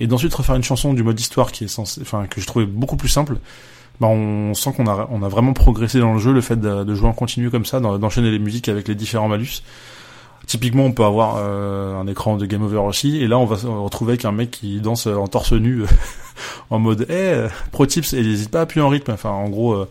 et 0.00 0.06
d'ensuite 0.06 0.34
refaire 0.34 0.54
une 0.54 0.62
chanson 0.62 0.94
du 0.94 1.02
mode 1.02 1.18
histoire 1.18 1.52
qui 1.52 1.64
est 1.64 1.78
enfin 1.78 2.26
que 2.26 2.40
je 2.40 2.46
trouvais 2.46 2.66
beaucoup 2.66 2.96
plus 2.96 3.08
simple. 3.08 3.38
Bah 4.00 4.06
on 4.06 4.54
sent 4.54 4.72
qu'on 4.76 4.86
a 4.86 5.08
on 5.10 5.22
a 5.22 5.28
vraiment 5.28 5.52
progressé 5.52 5.98
dans 5.98 6.14
le 6.14 6.20
jeu, 6.20 6.32
le 6.32 6.40
fait 6.40 6.60
de, 6.60 6.94
jouer 6.94 7.08
en 7.08 7.12
continu 7.12 7.50
comme 7.50 7.64
ça, 7.64 7.80
d'enchaîner 7.80 8.30
les 8.30 8.38
musiques 8.38 8.68
avec 8.68 8.86
les 8.88 8.94
différents 8.94 9.28
malus. 9.28 9.62
Typiquement, 10.46 10.84
on 10.84 10.92
peut 10.92 11.04
avoir 11.04 11.36
euh, 11.36 11.94
un 12.00 12.06
écran 12.06 12.38
de 12.38 12.46
game 12.46 12.62
over 12.62 12.78
aussi, 12.78 13.18
et 13.18 13.26
là, 13.26 13.36
on 13.38 13.44
va 13.44 13.58
se 13.58 13.66
retrouver 13.66 14.12
avec 14.12 14.24
un 14.24 14.32
mec 14.32 14.50
qui 14.50 14.80
danse 14.80 15.06
en 15.06 15.26
torse 15.26 15.52
nu, 15.52 15.82
en 16.70 16.78
mode, 16.78 17.06
eh, 17.10 17.48
pro 17.70 17.84
tips, 17.84 18.14
et 18.14 18.22
n'hésite 18.22 18.50
pas 18.50 18.60
à 18.60 18.62
appuyer 18.62 18.80
en 18.80 18.88
rythme. 18.88 19.12
Enfin, 19.12 19.28
en 19.28 19.50
gros, 19.50 19.74
euh, 19.74 19.88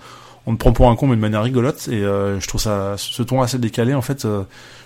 on 0.48 0.54
te 0.54 0.60
prend 0.60 0.72
pour 0.72 0.90
un 0.90 0.96
con 0.96 1.08
mais 1.08 1.16
de 1.16 1.22
manière 1.22 1.44
rigolote 1.44 1.90
et 1.90 2.04
euh, 2.04 2.40
je 2.40 2.48
trouve 2.48 2.62
ça 2.62 2.96
ce 2.98 3.22
ton 3.22 3.42
assez 3.42 3.60
décalé 3.60 3.94
en 3.94 4.02
fait 4.02 4.26
euh, 4.26 4.44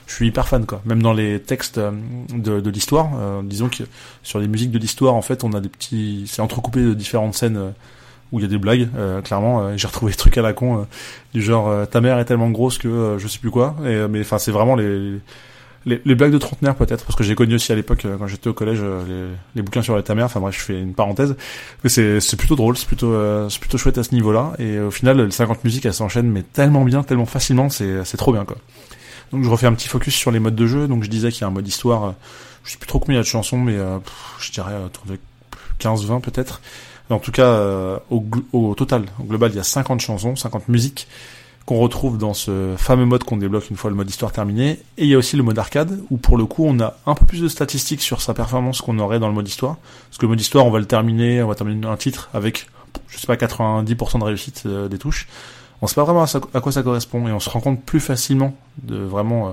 je 0.08 0.16
suis 0.16 0.28
hyper 0.28 0.48
fan 0.48 0.66
quoi. 0.66 0.82
Même 0.86 1.02
dans 1.02 1.14
les 1.14 1.40
textes 1.40 1.78
euh, 1.78 1.92
de, 2.34 2.60
de 2.60 2.70
l'histoire 2.70 3.44
disons 3.44 3.70
que 3.70 3.84
sur 4.24 4.40
les 4.40 4.48
musiques 4.48 4.72
de 4.72 4.80
l'histoire 4.80 5.14
en 5.14 5.22
fait 5.22 5.44
on 5.44 5.54
a 5.54 5.62
des 5.62 5.70
petits 5.70 6.26
c'est 6.28 6.42
entrecoupé 6.42 6.82
de 6.82 6.94
différentes 6.96 7.36
scènes 7.36 7.74
où 8.32 8.40
il 8.40 8.42
y 8.42 8.46
a 8.46 8.50
des 8.50 8.58
blagues 8.58 8.90
clairement 9.24 9.78
j'ai 9.78 9.88
retrouvé 9.88 10.12
des 10.12 10.18
trucs 10.18 10.38
à 10.38 10.42
la 10.42 10.54
con 10.54 10.88
du 11.34 11.42
genre 11.42 11.88
ta 11.88 12.02
mère 12.02 12.18
est 12.18 12.26
tellement 12.26 12.50
grosse 12.50 12.80
que 12.80 13.18
je 13.20 13.28
sais 13.28 13.40
plus 13.40 13.52
quoi 13.52 13.76
et 13.86 14.08
mais 14.08 14.22
enfin 14.22 14.40
c'est 14.40 14.52
vraiment 14.52 14.76
les 14.76 15.20
les, 15.86 16.02
les, 16.06 16.16
blagues 16.16 16.32
de 16.32 16.38
trentenaire 16.38 16.76
peut-être 16.76 17.06
parce 17.06 17.16
que 17.16 17.24
j'ai 17.24 17.36
connu 17.36 17.56
aussi 17.56 17.72
à 17.72 17.76
l'époque 17.76 18.06
euh, 18.06 18.18
quand 18.18 18.28
j'étais 18.28 18.48
au 18.48 18.54
collège 18.54 18.80
euh, 18.82 19.04
les, 19.08 19.36
les, 19.56 19.62
bouquins 19.62 19.82
sur 19.82 20.02
ta 20.04 20.14
mère 20.14 20.26
enfin 20.26 20.40
bref 20.40 20.56
je 20.58 20.64
fais 20.64 20.80
une 20.80 20.94
parenthèse. 20.94 21.36
C'est 21.86 22.36
plutôt 22.38 22.56
drôle 22.56 22.78
c'est 22.78 22.86
plutôt 22.88 23.14
euh, 23.14 23.50
c'est 23.50 23.60
plutôt 23.60 23.78
chouette 23.78 23.98
à 23.98 24.04
ce 24.04 24.14
niveau-là. 24.14 24.54
Et 24.60 24.80
au 24.80 24.92
final 24.92 25.26
les 25.26 25.32
50 25.32 25.64
musiques 25.64 25.86
elles 25.86 25.94
s'enchaînent 25.94 26.30
mais 26.30 26.44
tellement 26.44 26.84
bien 26.84 27.04
tellement 27.04 27.26
facilement 27.26 27.70
c'est 27.70 28.06
c'est 28.06 28.18
trop 28.18 28.32
bien 28.32 28.46
quoi. 28.46 28.58
Donc 29.32 29.44
je 29.44 29.50
refais 29.50 29.68
un 29.68 29.74
petit 29.74 29.88
focus 29.88 30.14
sur 30.14 30.32
les 30.32 30.40
modes 30.40 30.56
de 30.56 30.68
jeu. 30.68 30.88
Donc 30.88 31.04
je 31.04 31.10
disais 31.10 31.32
qu'il 31.32 31.42
y 31.42 31.44
a 31.46 31.48
un 31.48 31.52
mode 31.52 31.68
histoire 31.68 32.14
je 32.64 32.72
sais 32.72 32.78
plus 32.78 32.88
trop 32.88 33.00
combien 33.00 33.16
il 33.16 33.18
y 33.18 33.22
a 33.22 33.24
de 33.24 33.28
chansons 33.28 33.58
mais 33.58 33.78
je 34.40 34.52
dirais 34.52 34.76
autour 34.86 35.06
de 35.06 35.18
15 35.80 36.06
20 36.06 36.20
peut-être. 36.22 36.62
En 37.10 37.20
tout 37.20 37.32
cas 37.32 38.00
au, 38.10 38.24
au 38.54 38.76
total 38.76 39.06
au 39.20 39.24
global 39.24 39.52
il 39.52 39.58
y 39.58 39.60
a 39.60 39.64
50 39.64 40.00
chansons 40.00 40.36
50 40.36 40.70
musiques 40.70 41.08
qu'on 41.72 41.80
retrouve 41.80 42.18
dans 42.18 42.34
ce 42.34 42.74
fameux 42.76 43.06
mode 43.06 43.24
qu'on 43.24 43.38
débloque 43.38 43.70
une 43.70 43.78
fois 43.78 43.90
le 43.90 43.96
mode 43.96 44.10
histoire 44.10 44.34
terminé. 44.34 44.72
Et 44.98 45.06
il 45.06 45.08
y 45.08 45.16
a 45.16 45.18
aussi 45.18 45.38
le 45.38 45.44
mode 45.44 45.58
arcade, 45.58 46.02
où 46.10 46.18
pour 46.18 46.38
le 46.38 46.46
coup 46.46 46.66
on 46.66 46.78
a 46.82 46.98
un 47.06 47.16
peu 47.16 47.26
plus 47.26 47.40
de 47.40 47.48
statistiques 47.48 48.02
sur 48.02 48.22
sa 48.22 48.34
performance 48.34 48.82
qu'on 48.82 49.00
aurait 49.00 49.20
dans 49.20 49.30
le 49.30 49.34
mode 49.34 49.48
histoire. 49.48 49.78
Parce 50.10 50.18
que 50.18 50.24
le 50.24 50.32
mode 50.32 50.42
histoire, 50.42 50.66
on 50.66 50.70
va 50.70 50.80
le 50.80 50.86
terminer, 50.86 51.42
on 51.42 51.48
va 51.48 51.56
terminer 51.56 51.88
un 51.88 51.96
titre 51.96 52.30
avec, 52.34 52.68
je 53.08 53.18
sais 53.18 53.26
pas, 53.26 53.38
90% 53.38 54.20
de 54.20 54.24
réussite 54.26 54.64
euh, 54.66 54.90
des 54.90 54.98
touches. 54.98 55.30
On 55.82 55.88
sait 55.88 55.96
pas 55.96 56.04
vraiment 56.04 56.26
à, 56.26 56.60
quoi 56.60 56.74
ça 56.74 56.84
correspond, 56.84 57.26
et 57.30 57.32
on 57.32 57.40
se 57.40 57.50
rend 57.50 57.62
compte 57.62 57.82
plus 57.82 58.02
facilement 58.02 58.54
de 58.84 58.98
vraiment 58.98 59.48
euh, 59.48 59.52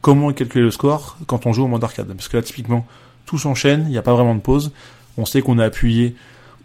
comment 0.00 0.32
calculer 0.32 0.62
le 0.62 0.70
score 0.70 1.16
quand 1.26 1.44
on 1.46 1.52
joue 1.52 1.64
au 1.64 1.68
mode 1.68 1.82
arcade. 1.82 2.06
Parce 2.06 2.28
que 2.28 2.36
là, 2.36 2.44
typiquement, 2.44 2.86
tout 3.26 3.36
s'enchaîne, 3.36 3.82
il 3.88 3.90
n'y 3.90 3.98
a 3.98 4.02
pas 4.02 4.14
vraiment 4.14 4.36
de 4.36 4.40
pause. 4.40 4.70
On 5.16 5.24
sait 5.24 5.42
qu'on 5.42 5.58
a 5.58 5.64
appuyé 5.64 6.14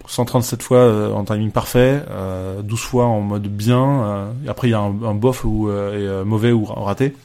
137 0.08 0.62
fois 0.62 0.78
euh, 0.80 1.12
en 1.14 1.24
timing 1.24 1.52
parfait, 1.52 2.04
euh, 2.10 2.62
12 2.62 2.80
fois 2.80 3.06
en 3.06 3.22
mode 3.22 3.48
bien, 3.48 4.04
euh, 4.04 4.32
après 4.48 4.68
il 4.68 4.72
y 4.72 4.74
a 4.74 4.80
un, 4.80 5.04
un 5.04 5.16
bof 5.16 5.46
ou 5.46 5.70
euh, 5.70 6.26
mauvais 6.26 6.52
ou 6.52 6.66
raté. 6.66 7.16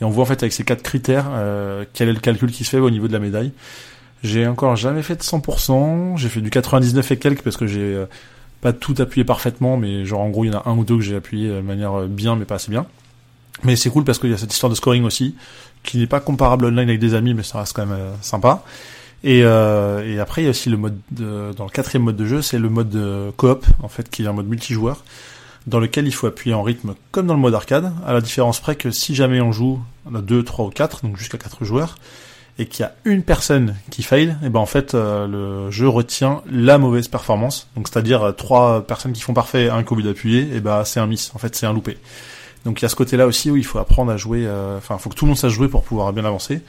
Et 0.00 0.04
on 0.04 0.10
voit 0.10 0.24
en 0.24 0.26
fait 0.26 0.42
avec 0.42 0.52
ces 0.52 0.64
quatre 0.64 0.82
critères 0.82 1.26
quel 1.94 2.10
est 2.10 2.12
le 2.12 2.20
calcul 2.20 2.52
qui 2.52 2.64
se 2.64 2.70
fait 2.70 2.78
au 2.78 2.90
niveau 2.90 3.08
de 3.08 3.14
la 3.14 3.18
médaille. 3.18 3.52
J'ai 4.22 4.46
encore 4.46 4.76
jamais 4.76 5.02
fait 5.02 5.16
de 5.16 5.22
100%, 5.22 6.18
j'ai 6.18 6.28
fait 6.28 6.42
du 6.42 6.50
99 6.50 7.12
et 7.12 7.18
quelques 7.18 7.42
parce 7.42 7.56
que 7.56 7.66
j'ai 7.66 8.04
pas 8.60 8.74
tout 8.74 8.94
appuyé 8.98 9.24
parfaitement, 9.24 9.78
mais 9.78 10.04
genre 10.04 10.20
en 10.20 10.28
gros 10.28 10.44
il 10.44 10.52
y 10.52 10.54
en 10.54 10.58
a 10.58 10.68
un 10.68 10.76
ou 10.76 10.84
deux 10.84 10.96
que 10.96 11.02
j'ai 11.02 11.16
appuyé 11.16 11.48
de 11.48 11.60
manière 11.60 12.02
bien 12.08 12.36
mais 12.36 12.44
pas 12.44 12.56
assez 12.56 12.70
bien. 12.70 12.84
Mais 13.62 13.74
c'est 13.74 13.88
cool 13.88 14.04
parce 14.04 14.18
qu'il 14.18 14.28
y 14.30 14.34
a 14.34 14.36
cette 14.36 14.52
histoire 14.52 14.68
de 14.68 14.74
scoring 14.74 15.04
aussi, 15.04 15.34
qui 15.82 15.96
n'est 15.96 16.06
pas 16.06 16.20
comparable 16.20 16.66
online 16.66 16.90
avec 16.90 17.00
des 17.00 17.14
amis, 17.14 17.32
mais 17.32 17.42
ça 17.42 17.60
reste 17.60 17.72
quand 17.72 17.86
même 17.86 17.98
sympa. 18.20 18.64
Et, 19.24 19.42
euh, 19.44 20.06
et 20.06 20.20
après, 20.20 20.42
il 20.42 20.44
y 20.44 20.48
a 20.48 20.50
aussi 20.50 20.70
le 20.70 20.76
mode 20.76 20.98
de, 21.10 21.52
dans 21.56 21.64
le 21.64 21.70
quatrième 21.70 22.04
mode 22.04 22.16
de 22.16 22.26
jeu, 22.26 22.42
c'est 22.42 22.58
le 22.58 22.68
mode 22.68 22.90
de 22.90 23.30
coop 23.36 23.66
en 23.82 23.88
fait, 23.88 24.08
qui 24.10 24.24
est 24.24 24.26
un 24.26 24.32
mode 24.32 24.48
multijoueur. 24.48 25.02
dans 25.66 25.80
lequel 25.80 26.06
il 26.06 26.12
faut 26.12 26.26
appuyer 26.26 26.54
en 26.54 26.62
rythme 26.62 26.94
comme 27.10 27.26
dans 27.26 27.34
le 27.34 27.40
mode 27.40 27.54
arcade, 27.54 27.92
à 28.06 28.12
la 28.12 28.20
différence 28.20 28.60
près 28.60 28.76
que 28.76 28.90
si 28.90 29.14
jamais 29.14 29.40
on 29.40 29.52
joue 29.52 29.80
à 30.14 30.20
2, 30.20 30.44
3 30.44 30.66
ou 30.66 30.70
4, 30.70 31.04
donc 31.04 31.16
jusqu'à 31.16 31.38
4 31.38 31.64
joueurs, 31.64 31.96
et 32.58 32.66
qu'il 32.66 32.84
y 32.84 32.86
a 32.86 32.94
une 33.04 33.22
personne 33.22 33.74
qui 33.90 34.02
fail, 34.02 34.36
et 34.42 34.48
ben 34.48 34.60
en 34.60 34.66
fait 34.66 34.94
euh, 34.94 35.26
le 35.26 35.70
jeu 35.70 35.88
retient 35.88 36.42
la 36.50 36.78
mauvaise 36.78 37.08
performance. 37.08 37.68
Donc 37.76 37.88
c'est-à-dire 37.88 38.22
euh, 38.22 38.32
trois 38.32 38.86
personnes 38.86 39.12
qui 39.12 39.20
font 39.20 39.34
parfait, 39.34 39.68
un 39.68 39.82
qui 39.82 39.92
oublie 39.92 40.04
d'appuyer, 40.04 40.54
et 40.54 40.60
ben 40.60 40.84
c'est 40.84 41.00
un 41.00 41.06
miss. 41.06 41.32
En 41.34 41.38
fait 41.38 41.54
c'est 41.54 41.66
un 41.66 41.74
loupé. 41.74 41.98
Donc 42.64 42.80
il 42.80 42.84
y 42.84 42.86
a 42.86 42.88
ce 42.88 42.96
côté-là 42.96 43.26
aussi 43.26 43.50
où 43.50 43.56
il 43.56 43.64
faut 43.64 43.78
apprendre 43.78 44.10
à 44.10 44.16
jouer. 44.16 44.44
Euh, 44.46 44.78
enfin, 44.78 44.96
il 44.98 45.02
faut 45.02 45.10
que 45.10 45.14
tout 45.14 45.24
le 45.24 45.30
monde 45.30 45.38
sache 45.38 45.52
jouer 45.52 45.68
pour 45.68 45.84
pouvoir 45.84 46.12
bien 46.12 46.24
avancer. 46.24 46.62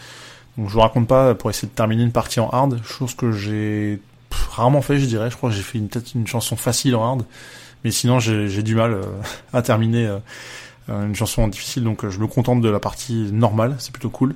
Donc 0.57 0.69
je 0.69 0.73
vous 0.73 0.79
raconte 0.79 1.07
pas 1.07 1.35
pour 1.35 1.49
essayer 1.49 1.67
de 1.67 1.73
terminer 1.73 2.03
une 2.03 2.11
partie 2.11 2.39
en 2.39 2.49
hard, 2.49 2.81
chose 2.83 3.13
que 3.13 3.31
j'ai 3.31 4.01
rarement 4.51 4.81
fait, 4.81 4.99
je 4.99 5.05
dirais. 5.05 5.29
Je 5.29 5.37
crois 5.37 5.49
que 5.49 5.55
j'ai 5.55 5.61
fait 5.61 5.79
peut-être 5.79 6.15
une 6.15 6.27
chanson 6.27 6.55
facile 6.55 6.95
en 6.95 7.03
hard, 7.03 7.25
mais 7.83 7.91
sinon 7.91 8.19
j'ai 8.19 8.63
du 8.63 8.75
mal 8.75 9.01
à 9.53 9.61
terminer 9.61 10.17
une 10.89 11.15
chanson 11.15 11.47
difficile. 11.47 11.83
Donc 11.83 12.07
je 12.07 12.19
me 12.19 12.27
contente 12.27 12.61
de 12.61 12.69
la 12.69 12.79
partie 12.79 13.29
normale, 13.31 13.75
c'est 13.77 13.91
plutôt 13.91 14.09
cool. 14.09 14.35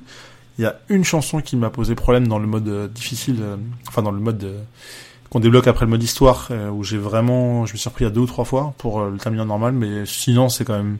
Il 0.58 0.62
y 0.62 0.66
a 0.66 0.76
une 0.88 1.04
chanson 1.04 1.40
qui 1.40 1.56
m'a 1.56 1.70
posé 1.70 1.94
problème 1.94 2.28
dans 2.28 2.38
le 2.38 2.46
mode 2.46 2.68
euh, 2.68 2.88
difficile, 2.88 3.38
euh, 3.40 3.56
enfin 3.88 4.02
dans 4.02 4.10
le 4.10 4.20
mode 4.20 4.44
euh, 4.44 4.60
qu'on 5.30 5.40
débloque 5.40 5.66
après 5.66 5.86
le 5.86 5.90
mode 5.90 6.02
histoire, 6.02 6.50
où 6.74 6.84
j'ai 6.84 6.98
vraiment, 6.98 7.64
je 7.64 7.72
me 7.72 7.78
suis 7.78 7.88
repris 7.88 8.04
à 8.04 8.10
deux 8.10 8.20
ou 8.20 8.26
trois 8.26 8.44
fois 8.44 8.74
pour 8.76 9.02
le 9.02 9.16
terminer 9.16 9.44
en 9.44 9.46
normal, 9.46 9.72
mais 9.72 10.04
sinon 10.04 10.50
c'est 10.50 10.66
quand 10.66 10.76
même 10.76 10.98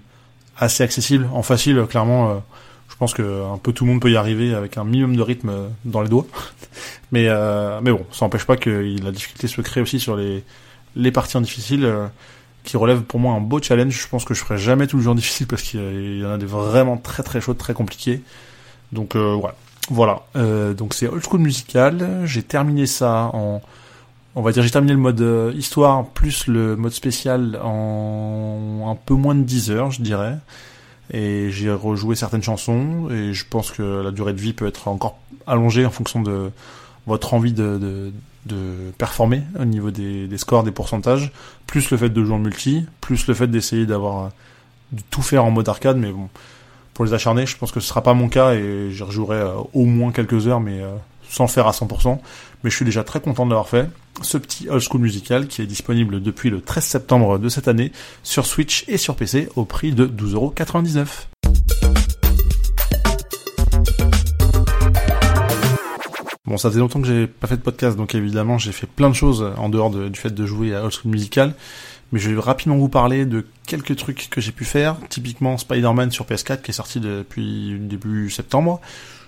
assez 0.57 0.83
accessible. 0.83 1.29
En 1.35 1.43
facile, 1.43 1.85
clairement, 1.87 2.43
je 2.93 2.97
pense 2.97 3.15
que 3.15 3.45
un 3.53 3.59
peu 3.59 3.73
tout 3.73 3.85
le 3.85 3.91
monde 3.91 4.01
peut 4.01 4.11
y 4.11 4.17
arriver 4.17 4.55
avec 4.55 4.77
un 4.77 4.85
minimum 4.85 5.17
de 5.17 5.23
rythme 5.23 5.53
dans 5.85 6.03
les 6.03 6.09
doigts. 6.09 6.27
mais 7.13 7.29
mais 7.83 7.91
bon, 7.91 8.05
ça 8.13 8.25
n'empêche 8.25 8.45
pas 8.45 8.57
que 8.57 8.71
la 9.03 9.11
difficulté 9.11 9.49
se 9.49 9.61
crée 9.61 9.81
aussi 9.81 9.99
sur 9.99 10.17
les 10.17 10.45
les 10.95 11.11
parties 11.11 11.37
en 11.37 11.41
difficile. 11.41 11.91
qui 12.65 12.77
relèvent 12.77 13.03
pour 13.03 13.19
moi 13.19 13.35
un 13.35 13.41
beau 13.41 13.61
challenge. 13.61 13.93
Je 13.93 14.09
pense 14.09 14.25
que 14.25 14.35
je 14.35 14.41
ferai 14.45 14.59
jamais 14.59 14.87
tout 14.87 14.99
le 14.99 15.09
en 15.09 15.15
difficile 15.23 15.47
parce 15.47 15.63
qu'il 15.63 16.21
y 16.21 16.25
en 16.25 16.31
a 16.31 16.39
des 16.39 16.47
vraiment 16.47 16.97
très 16.97 17.23
très 17.23 17.41
chaudes, 17.41 17.59
très 17.59 17.75
compliquées. 17.75 18.23
Donc 18.93 19.17
euh, 19.17 19.37
voilà. 19.41 19.57
Voilà. 19.91 20.23
Euh, 20.37 20.75
donc 20.75 20.95
c'est 20.95 21.09
old 21.09 21.25
school 21.25 21.41
musical. 21.41 22.21
J'ai 22.25 22.43
terminé 22.43 22.87
ça 22.87 23.31
en 23.33 23.61
on 24.35 24.41
va 24.43 24.53
dire 24.53 24.63
j'ai 24.63 24.71
terminé 24.71 24.93
le 24.95 24.99
mode 24.99 25.21
euh, 25.21 25.53
histoire 25.55 26.07
plus 26.07 26.47
le 26.47 26.77
mode 26.77 26.93
spécial 26.93 27.59
en 27.63 28.87
un 28.91 28.95
peu 28.95 29.15
moins 29.15 29.35
de 29.35 29.43
10 29.43 29.71
heures, 29.71 29.91
je 29.91 30.03
dirais. 30.03 30.37
Et 31.13 31.51
j'ai 31.51 31.71
rejoué 31.71 32.17
certaines 32.17 32.43
chansons 32.43 33.11
et 33.11 33.35
je 33.35 33.45
pense 33.49 33.71
que 33.71 34.03
la 34.03 34.11
durée 34.11 34.33
de 34.33 34.41
vie 34.41 34.55
peut 34.55 34.67
être 34.67 34.89
encore 34.89 35.19
allongée 35.47 35.85
en 35.85 35.91
fonction 35.91 36.23
de 36.23 36.51
votre 37.07 37.35
envie 37.35 37.53
de, 37.53 37.79
de, 37.79 38.13
de 38.47 38.91
performer 38.97 39.43
au 39.59 39.65
niveau 39.65 39.91
des, 39.91 40.27
des, 40.27 40.39
scores, 40.39 40.63
des 40.63 40.71
pourcentages, 40.71 41.31
plus 41.67 41.91
le 41.91 41.97
fait 41.99 42.09
de 42.09 42.25
jouer 42.25 42.35
en 42.35 42.39
multi, 42.39 42.87
plus 43.01 43.27
le 43.27 43.35
fait 43.35 43.47
d'essayer 43.47 43.85
d'avoir 43.85 44.31
de 44.93 45.03
tout 45.11 45.23
faire 45.23 45.45
en 45.45 45.51
mode 45.51 45.69
arcade, 45.69 45.97
mais 45.97 46.13
bon, 46.13 46.29
pour 46.95 47.05
les 47.05 47.15
acharner. 47.15 47.47
Je 47.47 47.57
pense 47.57 47.73
que 47.73 47.81
ce 47.81 47.89
sera 47.89 48.03
pas 48.03 48.15
mon 48.15 48.29
cas 48.29 48.55
et 48.55 48.91
j'y 48.91 49.03
rejouerai 49.03 49.37
euh, 49.37 49.55
au 49.73 49.85
moins 49.85 50.13
quelques 50.13 50.47
heures, 50.47 50.61
mais 50.61 50.81
euh, 50.81 50.95
sans 51.33 51.45
le 51.45 51.49
faire 51.49 51.67
à 51.67 51.71
100%. 51.71 52.19
Mais 52.63 52.71
je 52.71 52.77
suis 52.77 52.85
déjà 52.85 53.03
très 53.03 53.21
content 53.21 53.47
de 53.47 53.51
l'avoir 53.51 53.69
fait. 53.69 53.89
Ce 54.21 54.37
petit 54.37 54.69
old 54.69 54.83
school 54.83 55.01
musical 55.01 55.49
qui 55.49 55.63
est 55.63 55.67
disponible 55.67 56.21
depuis 56.21 56.51
le 56.51 56.61
13 56.61 56.85
septembre 56.85 57.39
de 57.39 57.49
cette 57.49 57.69
année 57.69 57.91
sur 58.23 58.45
Switch 58.45 58.85
et 58.87 58.99
sur 58.99 59.17
PC 59.17 59.49
au 59.57 59.65
prix 59.65 59.93
de 59.93 60.07
12,99€. 60.07 61.07
Bon, 66.45 66.59
ça 66.59 66.69
faisait 66.69 66.81
longtemps 66.81 67.01
que 67.01 67.09
j'ai 67.09 67.27
pas 67.27 67.47
fait 67.47 67.57
de 67.57 67.63
podcast, 67.63 67.97
donc 67.97 68.15
évidemment 68.15 68.59
j'ai 68.59 68.73
fait 68.73 68.87
plein 68.87 69.09
de 69.09 69.15
choses 69.15 69.51
en 69.57 69.71
dehors 69.71 69.89
du 69.89 70.21
fait 70.21 70.35
de 70.35 70.45
jouer 70.45 70.75
à 70.75 70.85
Old 70.85 70.93
School 70.93 71.11
Musical 71.13 71.55
mais 72.13 72.19
je 72.19 72.31
vais 72.31 72.39
rapidement 72.39 72.77
vous 72.77 72.91
parler 72.91 73.25
de 73.25 73.47
quelques 73.67 73.97
trucs 73.97 74.29
que 74.29 74.41
j'ai 74.41 74.53
pu 74.53 74.67
faire. 74.67 74.97
Typiquement 75.09 75.57
Spider-Man 75.57 76.11
sur 76.11 76.27
PS4 76.27 76.61
qui 76.61 76.71
est 76.71 76.75
sorti 76.75 77.01
depuis 77.01 77.79
début 77.81 78.31
septembre. 78.31 78.81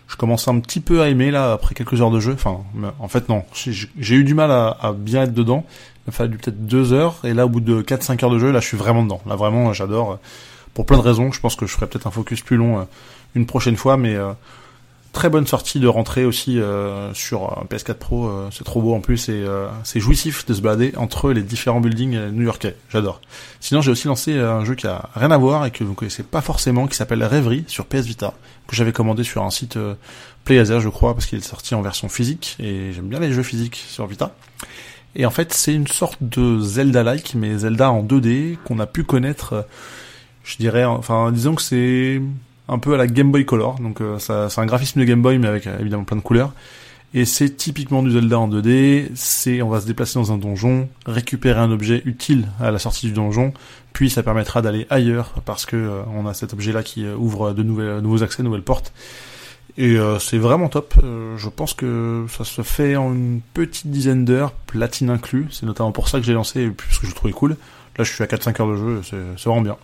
Je 0.06 0.16
commence 0.16 0.48
un 0.48 0.60
petit 0.60 0.80
peu 0.80 1.00
à 1.02 1.08
aimer 1.08 1.30
là 1.30 1.52
après 1.52 1.74
quelques 1.74 2.00
heures 2.00 2.10
de 2.10 2.20
jeu. 2.20 2.34
Enfin, 2.34 2.60
en 2.98 3.08
fait 3.08 3.28
non, 3.28 3.44
j'ai 3.54 4.14
eu 4.14 4.24
du 4.24 4.34
mal 4.34 4.50
à, 4.50 4.94
bien 4.96 5.22
être 5.22 5.34
dedans. 5.34 5.64
Il 5.68 6.10
m'a 6.10 6.12
fallu 6.12 6.36
peut-être 6.36 6.66
deux 6.66 6.92
heures 6.92 7.16
et 7.24 7.32
là 7.32 7.46
au 7.46 7.48
bout 7.48 7.60
de 7.60 7.82
4-5 7.82 8.24
heures 8.24 8.30
de 8.30 8.38
jeu, 8.38 8.52
là 8.52 8.60
je 8.60 8.66
suis 8.66 8.76
vraiment 8.76 9.02
dedans. 9.02 9.20
Là 9.26 9.36
vraiment 9.36 9.72
j'adore. 9.72 10.18
Pour 10.74 10.86
plein 10.86 10.98
de 10.98 11.02
raisons, 11.02 11.32
je 11.32 11.40
pense 11.40 11.56
que 11.56 11.66
je 11.66 11.72
ferai 11.72 11.86
peut-être 11.86 12.06
un 12.06 12.10
focus 12.10 12.42
plus 12.42 12.56
long 12.56 12.80
euh, 12.80 12.84
une 13.34 13.46
prochaine 13.46 13.76
fois, 13.76 13.96
mais 13.96 14.16
euh, 14.16 14.32
Très 15.14 15.30
bonne 15.30 15.46
sortie 15.46 15.78
de 15.78 15.86
rentrée 15.86 16.24
aussi 16.24 16.58
euh, 16.58 17.14
sur 17.14 17.56
un 17.56 17.64
PS4 17.66 17.94
Pro, 17.94 18.26
euh, 18.26 18.48
c'est 18.50 18.64
trop 18.64 18.82
beau 18.82 18.94
en 18.94 19.00
plus 19.00 19.28
et 19.28 19.44
euh, 19.44 19.68
c'est 19.84 20.00
jouissif 20.00 20.44
de 20.44 20.52
se 20.52 20.60
balader 20.60 20.92
entre 20.96 21.30
les 21.30 21.42
différents 21.42 21.80
buildings 21.80 22.30
new-yorkais, 22.32 22.74
j'adore. 22.90 23.20
Sinon 23.60 23.80
j'ai 23.80 23.92
aussi 23.92 24.08
lancé 24.08 24.36
un 24.36 24.64
jeu 24.64 24.74
qui 24.74 24.88
a 24.88 25.08
rien 25.14 25.30
à 25.30 25.38
voir 25.38 25.66
et 25.66 25.70
que 25.70 25.84
vous 25.84 25.94
connaissez 25.94 26.24
pas 26.24 26.40
forcément, 26.40 26.88
qui 26.88 26.96
s'appelle 26.96 27.22
Rêverie 27.22 27.64
sur 27.68 27.86
PS 27.86 28.06
Vita, 28.06 28.34
que 28.66 28.74
j'avais 28.74 28.90
commandé 28.90 29.22
sur 29.22 29.44
un 29.44 29.50
site 29.50 29.78
PlayAsia 30.44 30.80
je 30.80 30.88
crois, 30.88 31.14
parce 31.14 31.26
qu'il 31.26 31.38
est 31.38 31.42
sorti 31.42 31.76
en 31.76 31.80
version 31.80 32.08
physique 32.08 32.56
et 32.58 32.92
j'aime 32.92 33.06
bien 33.06 33.20
les 33.20 33.32
jeux 33.32 33.44
physiques 33.44 33.84
sur 33.88 34.08
Vita. 34.08 34.34
Et 35.14 35.26
en 35.26 35.30
fait 35.30 35.52
c'est 35.52 35.74
une 35.74 35.86
sorte 35.86 36.18
de 36.22 36.58
Zelda-like, 36.58 37.36
mais 37.36 37.56
Zelda 37.58 37.92
en 37.92 38.02
2D 38.02 38.56
qu'on 38.64 38.80
a 38.80 38.86
pu 38.86 39.04
connaître, 39.04 39.64
je 40.42 40.56
dirais, 40.56 40.84
enfin 40.84 41.30
disons 41.30 41.54
que 41.54 41.62
c'est 41.62 42.20
un 42.68 42.78
peu 42.78 42.94
à 42.94 42.96
la 42.96 43.06
Game 43.06 43.30
Boy 43.30 43.44
Color. 43.44 43.78
Donc 43.80 44.00
euh, 44.00 44.18
ça, 44.18 44.48
c'est 44.48 44.60
un 44.60 44.66
graphisme 44.66 45.00
de 45.00 45.04
Game 45.04 45.22
Boy 45.22 45.38
mais 45.38 45.48
avec 45.48 45.66
euh, 45.66 45.78
évidemment 45.80 46.04
plein 46.04 46.16
de 46.16 46.22
couleurs. 46.22 46.52
Et 47.16 47.26
c'est 47.26 47.50
typiquement 47.50 48.02
du 48.02 48.10
Zelda 48.10 48.38
en 48.38 48.48
2D. 48.48 49.10
C'est 49.14 49.62
on 49.62 49.68
va 49.68 49.80
se 49.80 49.86
déplacer 49.86 50.18
dans 50.18 50.32
un 50.32 50.38
donjon, 50.38 50.88
récupérer 51.06 51.60
un 51.60 51.70
objet 51.70 52.02
utile 52.06 52.48
à 52.60 52.72
la 52.72 52.80
sortie 52.80 53.06
du 53.06 53.12
donjon, 53.12 53.52
puis 53.92 54.10
ça 54.10 54.24
permettra 54.24 54.62
d'aller 54.62 54.86
ailleurs 54.90 55.32
parce 55.44 55.64
que 55.64 55.76
euh, 55.76 56.02
on 56.12 56.26
a 56.26 56.34
cet 56.34 56.52
objet 56.52 56.72
là 56.72 56.82
qui 56.82 57.06
ouvre 57.06 57.52
de 57.52 57.62
nouvelles, 57.62 58.00
nouveaux 58.00 58.24
accès, 58.24 58.38
de 58.42 58.48
nouvelles 58.48 58.62
portes. 58.62 58.92
Et 59.76 59.96
c'est 60.20 60.38
vraiment 60.38 60.68
top. 60.68 60.94
je 61.02 61.48
pense 61.48 61.74
que 61.74 62.26
ça 62.28 62.44
se 62.44 62.62
fait 62.62 62.94
en 62.94 63.12
une 63.12 63.40
petite 63.54 63.88
dizaine 63.88 64.24
d'heures, 64.24 64.52
platine 64.52 65.10
inclus. 65.10 65.48
C'est 65.50 65.66
notamment 65.66 65.90
pour 65.90 66.08
ça 66.08 66.20
que 66.20 66.24
j'ai 66.24 66.32
lancé, 66.32 66.68
puisque 66.68 67.02
je 67.02 67.08
le 67.08 67.12
trouvais 67.12 67.32
cool. 67.32 67.56
Là, 67.98 68.04
je 68.04 68.12
suis 68.12 68.22
à 68.22 68.28
4-5 68.28 68.62
heures 68.62 68.68
de 68.68 68.76
jeu, 68.76 69.00
c'est 69.02 69.48
vraiment 69.48 69.62
bien. 69.62 69.76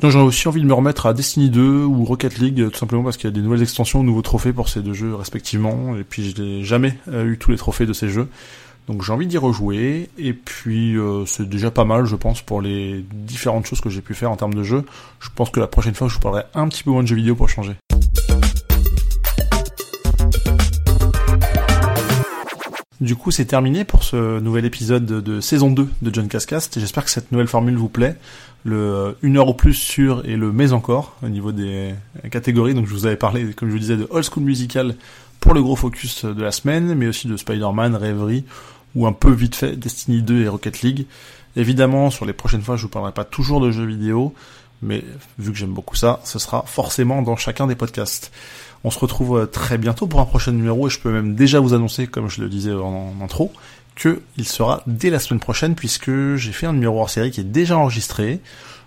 Donc 0.00 0.10
j'ai 0.10 0.18
aussi 0.18 0.46
envie 0.46 0.60
de 0.60 0.66
me 0.66 0.74
remettre 0.74 1.06
à 1.06 1.14
Destiny 1.14 1.48
2 1.48 1.84
ou 1.84 2.04
Rocket 2.04 2.38
League, 2.38 2.70
tout 2.70 2.78
simplement 2.78 3.02
parce 3.02 3.16
qu'il 3.16 3.30
y 3.30 3.32
a 3.32 3.34
des 3.34 3.40
nouvelles 3.40 3.62
extensions, 3.62 4.02
nouveaux 4.02 4.22
trophées 4.22 4.52
pour 4.52 4.68
ces 4.68 4.82
deux 4.82 4.92
jeux 4.92 5.14
respectivement, 5.14 5.96
et 5.96 6.04
puis 6.04 6.30
je 6.30 6.42
n'ai 6.42 6.64
jamais 6.64 6.98
euh, 7.08 7.24
eu 7.24 7.38
tous 7.38 7.50
les 7.50 7.56
trophées 7.56 7.86
de 7.86 7.94
ces 7.94 8.10
jeux. 8.10 8.28
Donc 8.88 9.02
j'ai 9.02 9.12
envie 9.12 9.26
d'y 9.26 9.38
rejouer, 9.38 10.10
et 10.18 10.34
puis 10.34 10.96
euh, 10.96 11.24
c'est 11.24 11.48
déjà 11.48 11.70
pas 11.70 11.84
mal, 11.84 12.04
je 12.04 12.14
pense, 12.14 12.42
pour 12.42 12.60
les 12.60 13.04
différentes 13.12 13.66
choses 13.66 13.80
que 13.80 13.88
j'ai 13.88 14.02
pu 14.02 14.14
faire 14.14 14.30
en 14.30 14.36
termes 14.36 14.54
de 14.54 14.62
jeu. 14.62 14.84
Je 15.18 15.30
pense 15.34 15.48
que 15.50 15.60
la 15.60 15.66
prochaine 15.66 15.94
fois, 15.94 16.08
je 16.08 16.14
vous 16.14 16.20
parlerai 16.20 16.44
un 16.54 16.68
petit 16.68 16.84
peu 16.84 16.90
moins 16.90 17.02
de 17.02 17.08
jeux 17.08 17.16
vidéo 17.16 17.34
pour 17.34 17.48
changer. 17.48 17.72
Du 23.00 23.14
coup, 23.14 23.30
c'est 23.30 23.44
terminé 23.44 23.84
pour 23.84 24.04
ce 24.04 24.40
nouvel 24.40 24.64
épisode 24.64 25.04
de 25.04 25.40
saison 25.42 25.70
2 25.70 25.86
de 26.00 26.14
John 26.14 26.28
Cascast. 26.28 26.80
J'espère 26.80 27.04
que 27.04 27.10
cette 27.10 27.30
nouvelle 27.30 27.46
formule 27.46 27.76
vous 27.76 27.90
plaît. 27.90 28.16
Le 28.64 28.76
euh, 28.76 29.12
une 29.20 29.36
heure 29.36 29.48
ou 29.48 29.54
plus 29.54 29.74
sur 29.74 30.24
et 30.24 30.34
le 30.34 30.50
mais 30.50 30.72
encore 30.72 31.14
au 31.22 31.28
niveau 31.28 31.52
des 31.52 31.94
catégories. 32.30 32.72
Donc 32.72 32.86
je 32.86 32.94
vous 32.94 33.04
avais 33.04 33.16
parlé, 33.16 33.52
comme 33.52 33.68
je 33.68 33.74
vous 33.74 33.78
disais, 33.78 33.98
de 33.98 34.06
old 34.08 34.24
school 34.24 34.44
musical 34.44 34.94
pour 35.40 35.52
le 35.52 35.62
gros 35.62 35.76
focus 35.76 36.24
de 36.24 36.42
la 36.42 36.52
semaine, 36.52 36.94
mais 36.94 37.06
aussi 37.06 37.28
de 37.28 37.36
Spider-Man, 37.36 37.94
Rêverie 37.96 38.44
ou 38.94 39.06
un 39.06 39.12
peu 39.12 39.30
vite 39.30 39.56
fait 39.56 39.76
Destiny 39.76 40.22
2 40.22 40.44
et 40.44 40.48
Rocket 40.48 40.80
League. 40.80 41.06
Évidemment, 41.54 42.10
sur 42.10 42.24
les 42.24 42.32
prochaines 42.32 42.62
fois, 42.62 42.76
je 42.76 42.82
vous 42.82 42.88
parlerai 42.88 43.12
pas 43.12 43.24
toujours 43.24 43.60
de 43.60 43.70
jeux 43.70 43.84
vidéo, 43.84 44.32
mais 44.80 45.04
vu 45.38 45.52
que 45.52 45.58
j'aime 45.58 45.74
beaucoup 45.74 45.96
ça, 45.96 46.20
ce 46.24 46.38
sera 46.38 46.64
forcément 46.66 47.20
dans 47.20 47.36
chacun 47.36 47.66
des 47.66 47.74
podcasts. 47.74 48.32
On 48.86 48.90
se 48.92 49.00
retrouve 49.00 49.36
euh, 49.36 49.46
très 49.46 49.78
bientôt 49.78 50.06
pour 50.06 50.20
un 50.20 50.26
prochain 50.26 50.52
numéro 50.52 50.86
et 50.86 50.90
je 50.90 51.00
peux 51.00 51.10
même 51.10 51.34
déjà 51.34 51.58
vous 51.58 51.74
annoncer, 51.74 52.06
comme 52.06 52.30
je 52.30 52.40
le 52.40 52.48
disais 52.48 52.72
en, 52.72 53.14
intro, 53.20 53.52
que 53.96 54.22
il 54.36 54.46
sera 54.46 54.84
dès 54.86 55.10
la 55.10 55.18
semaine 55.18 55.40
prochaine 55.40 55.74
puisque 55.74 56.36
j'ai 56.36 56.52
fait 56.52 56.66
un 56.66 56.72
numéro 56.72 57.00
hors 57.00 57.10
série 57.10 57.32
qui 57.32 57.40
est 57.40 57.44
déjà 57.44 57.76
enregistré. 57.76 58.38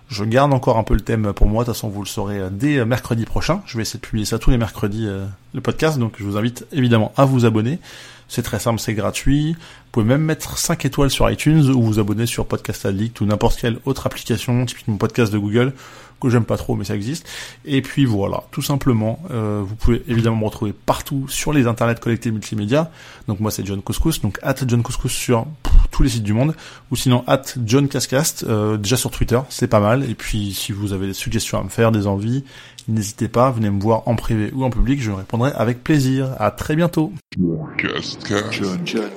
Je 0.08 0.24
garde 0.24 0.54
encore 0.54 0.78
un 0.78 0.84
peu 0.84 0.94
le 0.94 1.02
thème 1.02 1.34
pour 1.34 1.48
moi, 1.48 1.64
de 1.64 1.66
toute 1.66 1.74
façon 1.74 1.90
vous 1.90 2.00
le 2.00 2.08
saurez 2.08 2.38
euh, 2.38 2.48
dès 2.50 2.78
euh, 2.78 2.86
mercredi 2.86 3.26
prochain. 3.26 3.60
Je 3.66 3.76
vais 3.76 3.82
essayer 3.82 4.00
de 4.00 4.06
publier 4.06 4.24
ça 4.24 4.38
tous 4.38 4.50
les 4.50 4.56
mercredis, 4.56 5.06
le 5.52 5.60
podcast, 5.60 5.98
donc 5.98 6.14
je 6.18 6.24
vous 6.24 6.38
invite 6.38 6.64
évidemment 6.72 7.12
à 7.18 7.26
vous 7.26 7.44
abonner. 7.44 7.78
C'est 8.26 8.42
très 8.42 8.58
simple, 8.58 8.80
c'est 8.80 8.94
gratuit. 8.94 9.52
Vous 9.52 9.90
pouvez 9.92 10.06
même 10.06 10.22
mettre 10.22 10.56
5 10.56 10.82
étoiles 10.86 11.10
sur 11.10 11.28
iTunes 11.30 11.68
ou 11.68 11.82
vous 11.82 11.98
abonner 11.98 12.24
sur 12.24 12.46
Podcast 12.46 12.86
Addict 12.86 13.20
ou 13.20 13.26
n'importe 13.26 13.60
quelle 13.60 13.80
autre 13.84 14.06
application, 14.06 14.64
typiquement 14.64 14.96
podcast 14.96 15.30
de 15.30 15.36
Google 15.36 15.74
que 16.20 16.28
j'aime 16.28 16.44
pas 16.44 16.56
trop, 16.56 16.76
mais 16.76 16.84
ça 16.84 16.94
existe. 16.94 17.26
Et 17.64 17.82
puis 17.82 18.04
voilà, 18.04 18.44
tout 18.50 18.62
simplement, 18.62 19.20
euh, 19.30 19.62
vous 19.64 19.74
pouvez 19.74 20.02
évidemment 20.08 20.36
me 20.36 20.44
retrouver 20.44 20.72
partout 20.72 21.26
sur 21.28 21.52
les 21.52 21.66
internets 21.66 22.00
collectés 22.00 22.30
multimédia. 22.30 22.90
Donc 23.28 23.40
moi 23.40 23.50
c'est 23.50 23.64
John 23.66 23.82
Couscous, 23.82 24.20
donc 24.20 24.38
at 24.42 24.56
John 24.66 24.82
Couscous 24.82 25.12
sur 25.12 25.46
tous 25.90 26.02
les 26.02 26.08
sites 26.08 26.22
du 26.22 26.32
monde, 26.32 26.54
ou 26.90 26.96
sinon 26.96 27.24
at 27.26 27.42
John 27.64 27.88
Cascast, 27.88 28.44
euh, 28.44 28.76
déjà 28.76 28.96
sur 28.96 29.10
Twitter, 29.10 29.40
c'est 29.48 29.68
pas 29.68 29.80
mal. 29.80 30.08
Et 30.08 30.14
puis 30.14 30.52
si 30.52 30.72
vous 30.72 30.92
avez 30.92 31.06
des 31.06 31.14
suggestions 31.14 31.58
à 31.58 31.64
me 31.64 31.68
faire, 31.68 31.92
des 31.92 32.06
envies, 32.06 32.44
n'hésitez 32.88 33.28
pas, 33.28 33.50
venez 33.50 33.70
me 33.70 33.80
voir 33.80 34.06
en 34.06 34.16
privé 34.16 34.50
ou 34.54 34.64
en 34.64 34.70
public, 34.70 35.02
je 35.02 35.10
répondrai 35.10 35.52
avec 35.54 35.82
plaisir. 35.82 36.34
À 36.38 36.50
très 36.50 36.76
bientôt. 36.76 37.12
John, 37.36 38.48
John, 38.50 38.80
John, 38.84 39.10